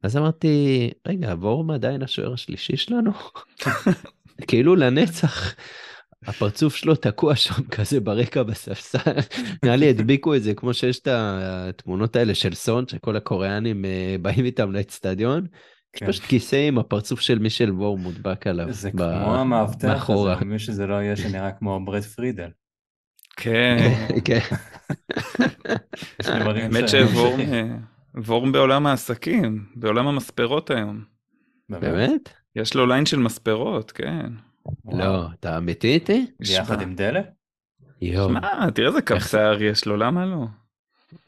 [0.03, 3.11] אז אמרתי, רגע, וורם עדיין השוער השלישי שלנו?
[4.49, 5.55] כאילו לנצח.
[6.27, 8.99] הפרצוף שלו תקוע שם כזה ברקע בספסל,
[9.65, 14.17] נראה לי הדביקו את זה כמו שיש את התמונות האלה של סון, שכל הקוריאנים אה,
[14.23, 15.47] באים איתם לאצטדיון,
[15.95, 16.07] יש כן.
[16.07, 18.73] פשוט כיסא עם הפרצוף של מישל וור מודבק עליו.
[18.73, 19.05] זה כמו
[19.37, 20.11] המאבטח.
[20.11, 22.49] הזה, מי שזה לא יהיה שנראה כמו ברד פרידל.
[23.37, 23.77] כן,
[24.25, 24.39] כן,
[26.25, 27.41] האמת ש- שוורם.
[27.41, 27.77] אה,
[28.15, 31.05] וורם בעולם העסקים, בעולם המספרות היום.
[31.69, 32.29] באמת?
[32.57, 34.27] יש לו ליין של מספרות, כן.
[34.93, 36.27] לא, אתה אמיתי איתי?
[36.39, 36.81] ביחד.
[36.83, 37.21] עם דלה?
[38.03, 40.47] יואו, שמע, תראה איזה שיער יש לו, למה לא?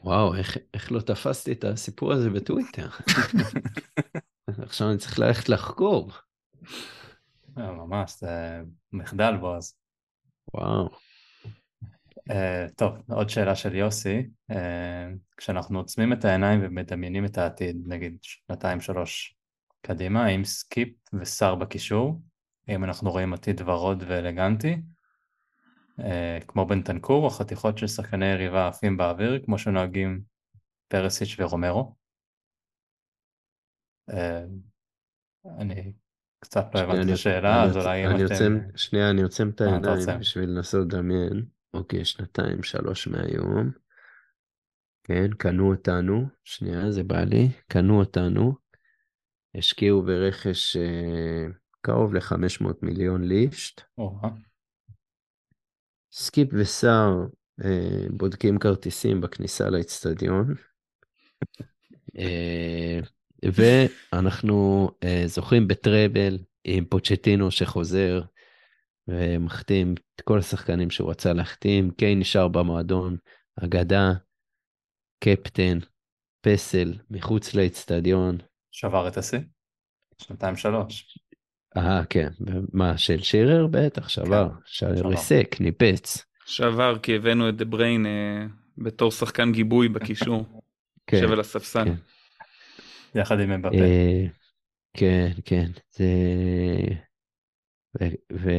[0.03, 2.89] וואו, איך- איך לא תפסתי את הסיפור הזה בטוויטר?
[4.63, 6.11] עכשיו אני צריך ללכת לחקור.
[7.57, 8.61] אה, ממש, זה
[8.93, 9.75] מחדל בועז.
[10.53, 10.89] וואו.
[12.31, 14.27] אה, טוב, עוד שאלה של יוסי.
[14.51, 19.35] אה, כשאנחנו עוצמים את העיניים ומדמיינים את העתיד, נגיד שנתיים שלוש
[19.81, 22.21] קדימה, האם סקיפ וסאר בקישור?
[22.67, 24.81] האם אנחנו רואים עתיד ורוד ואלגנטי?
[25.99, 30.21] אה, כמו בנטנקור, או חתיכות של שחקני יריבה עפים באוויר, כמו שנוהגים
[30.87, 31.95] פרסיץ' ורומרו?
[34.09, 34.43] אה,
[35.59, 35.93] אני
[36.39, 38.77] קצת לא הבנתי את השאלה, אז אולי אם אתם...
[38.77, 40.19] שנייה, אני עוצם את אה, העיניים.
[40.19, 41.45] בשביל לנסות לדמיין.
[41.73, 43.71] אוקיי, שנתיים, שלוש מהיום.
[45.03, 46.27] כן, קנו אותנו.
[46.43, 47.49] שנייה, זה בא לי.
[47.67, 48.53] קנו אותנו.
[49.55, 50.77] השקיעו ברכש
[51.85, 53.81] קרוב ל-500 מיליון ליש"ט.
[56.11, 57.25] סקיפ וסאר
[57.63, 60.53] אה, בודקים כרטיסים בכניסה לאצטדיון.
[62.17, 62.99] אה,
[63.43, 68.21] ואנחנו אה, זוכים בטראבל עם פוצ'טינו שחוזר
[69.07, 71.91] ומחתים את כל השחקנים שהוא רצה להחתים.
[71.91, 73.17] קיי נשאר במועדון,
[73.63, 74.11] אגדה,
[75.23, 75.77] קפטן,
[76.41, 78.37] פסל, מחוץ לאצטדיון.
[78.71, 79.39] שבר את השיא?
[80.21, 81.17] שנתיים שלוש.
[81.77, 82.29] אה, כן,
[82.73, 83.67] מה, של שירר?
[83.71, 84.49] בטח, שבר.
[84.65, 85.07] שבר.
[85.07, 86.25] ריסק, ניפץ.
[86.45, 88.45] שבר כי הבאנו את דה בריין אה,
[88.77, 90.45] בתור שחקן גיבוי בקישור,
[91.07, 91.17] כן.
[91.17, 91.85] יושב על הספסל.
[91.85, 91.95] כן.
[93.19, 93.75] יחד עם מבפה.
[93.75, 94.25] אה,
[94.97, 96.05] כן, כן, זה...
[98.01, 98.05] ו...
[98.33, 98.49] ו...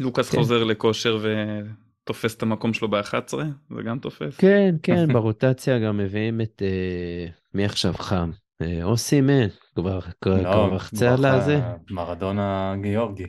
[0.00, 0.38] לוקאס כן.
[0.38, 3.36] חוזר לכושר ותופס את המקום שלו ב-11,
[3.76, 4.36] זה גם תופס.
[4.36, 6.62] כן, כן, ברוטציה גם מביאים את...
[6.64, 8.30] אה, מי עכשיו חם?
[8.62, 11.60] אה, אוסי מן, כבר כבר- לא, כבר חצה על הזה?
[11.90, 13.26] מרדונה גיאורגי.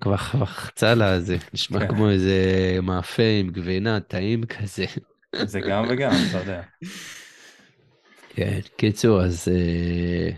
[0.00, 1.88] כבר חצה על הזה, נשמע כן.
[1.88, 2.34] כמו איזה
[2.82, 4.84] מאפה עם גבינה, טעים כזה.
[5.44, 6.62] זה גם וגם, אתה יודע.
[8.28, 10.30] כן, קיצור, אז אה,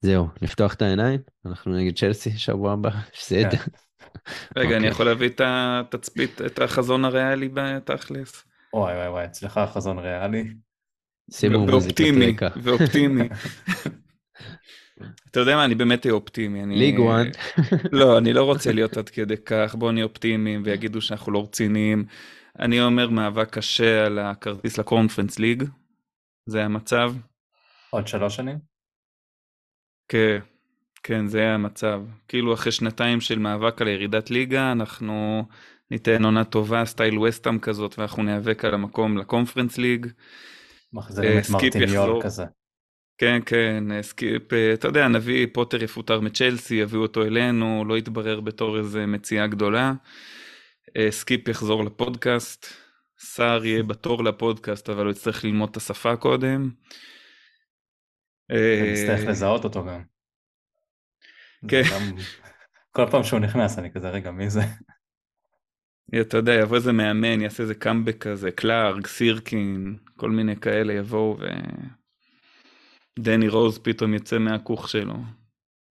[0.00, 1.20] זהו, לפתוח את העיניים?
[1.46, 3.50] אנחנו נגד צ'לסי שבוע הבא, בסדר.
[3.50, 3.70] כן.
[4.56, 4.88] רגע, אני אוקיי.
[4.88, 8.44] יכול להביא את התצפית, את החזון הריאלי בתכלס?
[8.74, 10.44] וואי וואי וואי, אצלך חזון ריאלי.
[11.30, 12.48] שימו מוזיקת ואופטימי, רקע.
[12.62, 13.28] ואופטימי.
[15.30, 16.76] אתה יודע מה, אני באמת אהיה אופטימי.
[16.78, 17.26] ליג וואן.
[17.98, 22.04] לא, אני לא רוצה להיות עד כדי כך, בואו נהיה אופטימיים ויגידו שאנחנו לא רציניים.
[22.58, 25.64] אני אומר מאבק קשה על הכרטיס לקונפרנס ליג,
[26.46, 27.12] זה המצב.
[27.90, 28.58] עוד שלוש שנים?
[30.08, 30.38] כן,
[31.02, 32.02] כן, זה המצב.
[32.28, 35.44] כאילו אחרי שנתיים של מאבק על ירידת ליגה, אנחנו
[35.90, 40.06] ניתן עונה טובה, סטייל ווסטהאם כזאת, ואנחנו ניאבק על המקום לקונפרנס ליג.
[40.92, 42.22] מחזירים אה, את סקיפ מרטיניול.
[42.22, 42.44] כזה.
[43.18, 47.98] כן, כן, אה, סקיפ, אה, אתה יודע, נביא, פוטר יפוטר מצ'לסי, יביאו אותו אלינו, לא
[47.98, 49.92] יתברר בתור איזה מציאה גדולה.
[50.96, 52.66] אה, סקיפ יחזור לפודקאסט,
[53.18, 56.70] סער יהיה בתור לפודקאסט, אבל הוא יצטרך ללמוד את השפה קודם.
[58.50, 60.02] אה, ונצטרך לזהות אותו גם.
[61.68, 61.82] כן.
[62.92, 64.60] כל פעם שהוא נכנס אני כזה רגע מי זה?
[66.20, 71.36] אתה יודע, יבוא איזה מאמן, יעשה איזה קאמבק כזה, קלארק, סירקין, כל מיני כאלה יבואו
[71.40, 71.44] ו...
[73.18, 75.14] דני רוז פתאום יצא מהכוך שלו.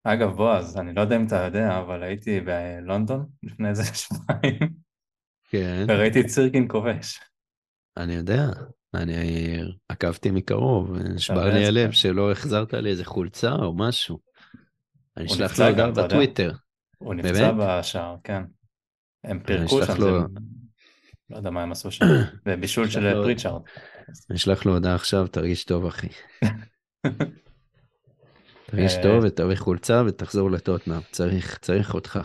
[0.03, 4.73] אגב בועז, אני לא יודע אם אתה יודע, אבל הייתי בלונדון לפני איזה שבועיים,
[5.49, 7.19] כן, וראיתי את סירקין כובש.
[7.97, 8.45] אני יודע,
[8.93, 9.15] אני
[9.89, 11.65] עקבתי מקרוב, נשבר לי.
[11.65, 14.19] הלב שלא החזרת לי איזה חולצה או משהו.
[15.17, 15.91] אני אשלח לו הודעה.
[15.91, 16.51] בטוויטר.
[16.97, 17.51] הוא נפצע?
[17.51, 18.43] בשער, כן.
[19.23, 20.25] הם פירקו אשלח שם, לו- זה...
[21.29, 22.05] לא יודע מה הם עשו שם,
[22.45, 23.61] ובישול אשלח של לו- פריצ'ארד.
[24.29, 26.07] אני אשלח לו הודעה עכשיו, תרגיש טוב אחי.
[28.65, 32.19] תרגיש אה, טוב ותביא חולצה ותחזור לטוטנאם, צריך, צריך אותך.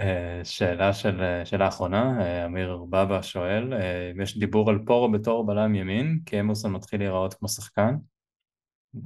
[0.00, 4.78] אה, שאלה של, אה, שאלה אחרונה, אה, אמיר בבא שואל, אה, אם יש דיבור על
[4.86, 7.94] פורו בתור בלם ימין, כי אמרסון מתחיל להיראות כמו שחקן.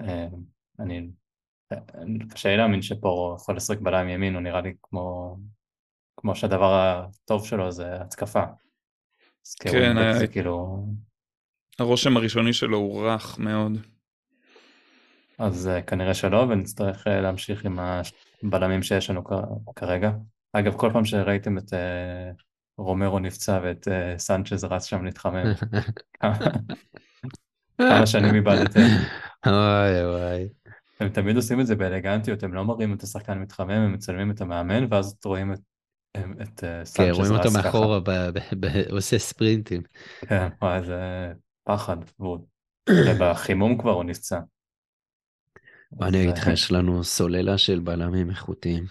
[0.01, 0.26] אה,
[0.80, 1.03] אני, אה,
[2.30, 5.36] קשה לי להאמין שפורו יכול לשחק בלם ימין, הוא נראה לי כמו,
[6.16, 8.42] כמו שהדבר הטוב שלו זה התקפה.
[9.46, 10.84] אז כן, כווינגבק אה, זה כאילו,
[11.78, 13.72] הרושם הראשוני שלו הוא רך מאוד.
[15.38, 17.78] אז אה, כנראה שלא, ונצטרך אה, להמשיך עם
[18.42, 19.22] הבלמים שיש לנו
[19.76, 20.10] כרגע.
[20.52, 21.64] אגב, כל פעם שראיתם את
[22.78, 25.44] רומרו נפצע ואת סנצ'ז רץ שם להתחמם,
[27.78, 28.80] כמה- שנים איבדתם.
[29.46, 30.48] וואי וואי.
[31.01, 34.40] הם תמיד עושים את זה באלגנטיות, הם לא מראים את השחקן מתחמם, הם מצלמים את
[34.40, 35.59] המאמן, ואז רואים את,
[36.43, 37.51] את אה, כן, רואים אותו.
[37.51, 39.82] מאחורה, ב- ב- ב- עושה ספרינטים.
[40.28, 41.32] כן, וואי, זה
[41.64, 41.97] פחד.
[42.90, 44.40] ובחימום כבר הוא נפצע.
[46.01, 48.84] מה אני אגיד לך, אה, יש לנו סוללה של בלמים איכותיים.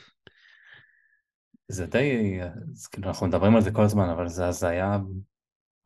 [1.68, 2.40] זה די,
[2.74, 4.98] אז כאילו אנחנו מדברים על זה כל הזמן, אבל זה הזיה,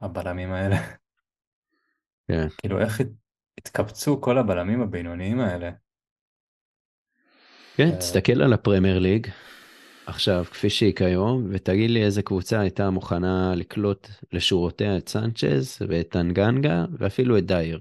[0.01, 0.78] הבלמים האלה.
[2.28, 2.47] כן.
[2.57, 3.07] כאילו איך הת-
[3.57, 5.72] התקבצו כל הבלמים הבינוניים האלה
[7.76, 9.28] כן, תסתכל על הפרמייר ליג
[10.05, 16.09] עכשיו, כפי שהיא כיום, ותגיד לי איזה קבוצה הייתה מוכנה לקלוט לשורותיה את סנצ'ז ואת
[16.09, 17.80] טנגנגה ואפילו את דייר.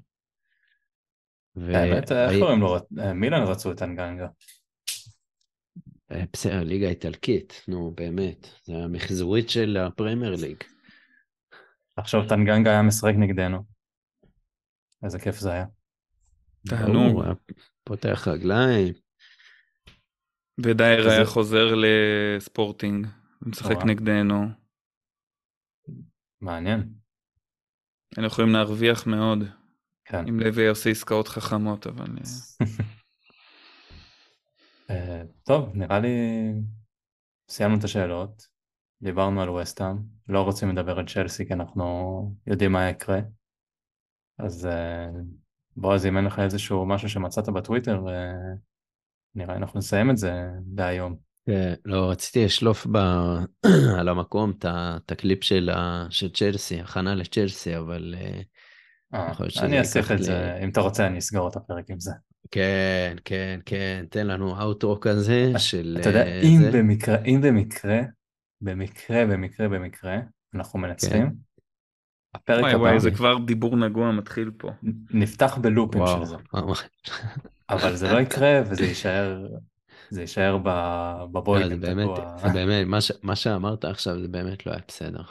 [1.57, 2.76] האמת, איך קוראים לו?
[3.14, 4.26] מילאן רצו את אנגנגה.
[6.12, 10.57] אה, בסדר, ליגה איטלקית, נו באמת, זה המחזורית של הפרמייר ליג.
[11.97, 13.59] עכשיו טנגנגה היה משחק נגדנו.
[15.05, 15.66] איזה כיף זה היה.
[16.68, 17.22] תענוג.
[17.24, 17.32] היה
[17.84, 18.92] פותח רגליים,
[20.59, 23.07] ודייר היה חוזר לספורטינג,
[23.42, 23.84] משחק.
[23.86, 24.46] נגדנו.
[26.40, 26.92] מעניין.
[28.16, 29.38] היינו יכולים להרוויח מאוד,
[30.05, 30.28] כן.
[30.28, 32.07] אם לוי עושה עסקאות חכמות, אבל...
[32.07, 32.66] אה,
[34.90, 36.09] אה, טוב, נראה לי
[37.50, 38.46] סיימנו את השאלות.
[39.02, 39.96] דיברנו על וסטהאם.
[40.28, 41.84] לא רוצים לדבר על צ'לסי כי אנחנו
[42.46, 43.20] יודעים מה יקרה.
[44.38, 45.09] אז אה,
[45.76, 48.05] בועז, אם אין לך איזשהו משהו שמצאת בטוויטר,
[49.35, 50.32] נראה אנחנו נסיים את זה
[50.76, 51.16] להיום.
[51.47, 52.99] כן, לא, רציתי לשלוף ב...
[53.99, 56.07] על המקום את הקליפ של, ה...
[56.11, 58.41] של צ'לסי, הכנה לצ'לסי, אבל אה,
[59.14, 59.32] אה,
[59.62, 62.12] אני אסיך את זה, אם אתה רוצה אני אסגור את הפרק עם זה.
[62.51, 65.97] כן, כן, כן, תן לנו אאוטרו כזה של...
[66.01, 66.61] אתה יודע, אה, אם.
[66.72, 68.01] במקרה, אם במקרה,
[68.61, 70.18] במקרה, במקרה, במקרה,
[70.55, 71.35] אנחנו מנצחים,
[72.35, 74.70] הפרק וואי הבא וואי, זה כבר דיבור נגוע מתחיל פה.
[75.11, 76.37] נפתח בלופים של זה.
[77.68, 79.46] אבל זה לא יקרה וזה יישאר,
[80.10, 82.08] זה יישאר ב- לא, זה באמת.
[82.42, 85.22] זה באמת, מה ש- מה שאמרת עכשיו זה באמת לא היה בסדר.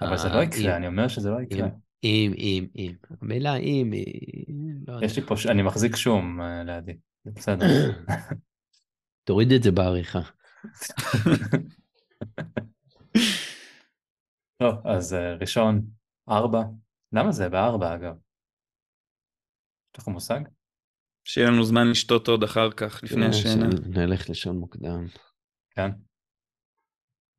[0.00, 1.68] אבל זה לא יקרה, אני אומר שזה לא יקרה.
[2.04, 2.92] אם, אם, אם.
[3.20, 4.44] המילה אם היא...
[4.86, 4.98] לא.
[5.02, 7.66] יש לי פה, אני מחזיק שום אה, לידי, זה בסדר.
[9.24, 10.20] תוריד את זה בעריכה.
[14.58, 15.82] טוב, אז אה, ראשון,
[16.28, 16.62] ארבע.
[17.12, 18.14] למה זה בארבע אגב?
[19.94, 20.40] יש לך מושג?
[21.24, 23.66] שיהיה לנו זמן לשתות עוד אחר כך, לפני אה, השינה.
[23.70, 25.06] שנלך לישון מוקדם.
[25.70, 25.90] כן.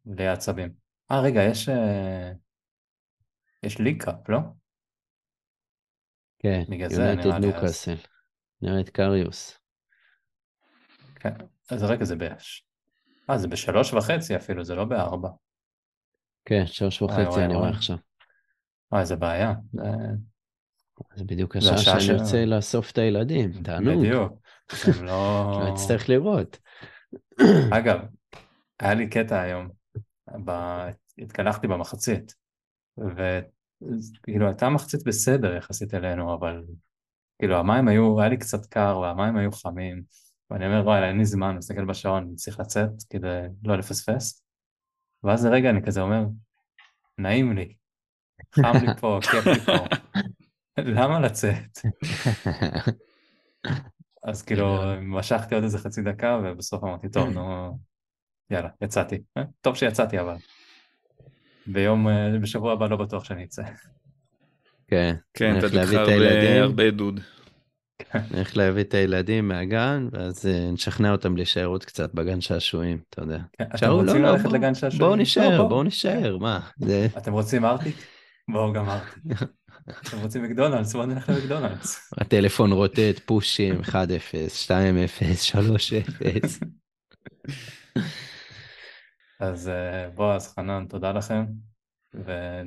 [0.05, 0.73] בלי העצבים.
[1.11, 1.69] אה, רגע, יש...
[1.69, 2.31] אה,
[3.63, 4.37] יש ליג קאפ, לא?
[6.39, 7.45] כן, זה יונייטד
[8.61, 9.59] נראה את קריוס.
[11.15, 11.33] כן.
[11.71, 12.67] אז רגע, זה באש.
[13.29, 15.29] אה, זה בשלוש וחצי אפילו, זה לא בארבע.
[16.45, 17.69] כן, שלוש וחצי אני רואה.
[17.69, 17.97] עכשיו.
[18.93, 19.53] אה, איזה בעיה.
[21.15, 23.63] זה- בדיוק השעה שאני רוצה לאסוף את הילדים.
[23.63, 23.99] תענוג.
[24.05, 24.33] בדיוק.
[25.03, 25.51] לא...
[25.61, 26.57] לא אצטרך לראות.
[27.71, 27.99] אגב,
[28.79, 29.69] היה לי קטע היום,
[30.45, 30.51] ב...
[31.17, 32.35] התקלחתי במחצית,
[32.97, 36.63] וכאילו הייתה מחצית בסדר יחסית אלינו, אבל
[37.39, 40.03] כאילו המים היו, היה לי קצת קר והמים היו חמים,
[40.49, 44.43] ואני אומר וואי אין לי זמן, מסתכל בשעון, אני צריך לצאת כדי לא לפספס,
[45.23, 46.23] ואז לרגע אני כזה אומר,
[47.17, 47.75] נעים לי,
[48.55, 49.71] חם לי פה, כיף לי פה,
[50.97, 51.79] למה לצאת?
[54.23, 57.77] אז כאילו משכתי עוד איזה חצי דקה ובסוף אמרתי טוב נו
[58.51, 60.35] יאללה יצאתי אה, טוב שיצאתי אבל
[61.67, 63.63] ביום אה, בשבוע הבא לא בטוח שאני אצא
[64.87, 66.63] כן, כן, נלך תדליק לך להביא את הרבה- הילדים.
[66.63, 67.19] הרבה דוד.
[68.31, 73.21] נלך להביא את הילדים מהגן, ואז אה, נשכנע אותם להישאר עוד קצת בגן שעשועים, אתה
[73.21, 73.39] יודע.
[73.57, 74.99] כן, אתם רוצים לא, לא, ללכת לגן שעשועים?
[74.99, 75.83] בואו לא, נשאר, בואו.
[75.83, 76.59] נשאר, מה?
[77.17, 77.95] אתם רוצים ארטיק?
[78.51, 79.23] בואו גם ארטיק.
[79.89, 80.93] אתם רוצים מקדונלדס?
[80.93, 82.09] בואו נלך למקדונלדס.
[82.21, 83.91] הטלפון רוטט, פושים, 1-0,
[84.67, 86.65] 2-0, 3-0.
[89.39, 91.45] אז אה, בועז, חנן, תודה לכם.
[92.13, 92.63] ולא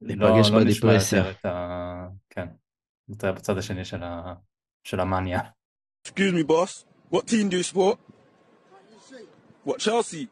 [0.00, 1.24] ניפגש לא נשמע בדיפרסיה.
[1.46, 2.08] ה...
[2.30, 2.46] כן,
[3.08, 4.34] נתראה בצד השני של ה-
[4.84, 5.40] של המאניה.
[6.08, 6.84] Excuse me, boss.
[7.14, 7.96] What team do you support?
[9.66, 10.26] What, Chelsea?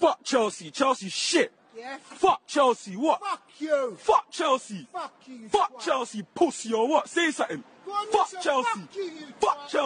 [0.00, 0.70] Fuck Chelsea.
[0.70, 1.50] Chelsea shit.
[1.76, 1.98] Yeah?
[2.02, 2.96] Fuck Chelsea.
[2.96, 3.20] What?
[3.20, 3.96] Fuck you!
[3.98, 4.86] Fuck Chelsea.
[4.92, 5.48] Fuck you!
[5.48, 5.80] Fuck.
[5.80, 7.08] Chelsea, pussy or what?
[7.08, 7.64] Say something.
[8.10, 8.68] Fuck Chelsea.
[8.68, 9.10] Fuck you, you
[9.40, 9.68] Fuck.
[9.68, 9.78] Chelsea.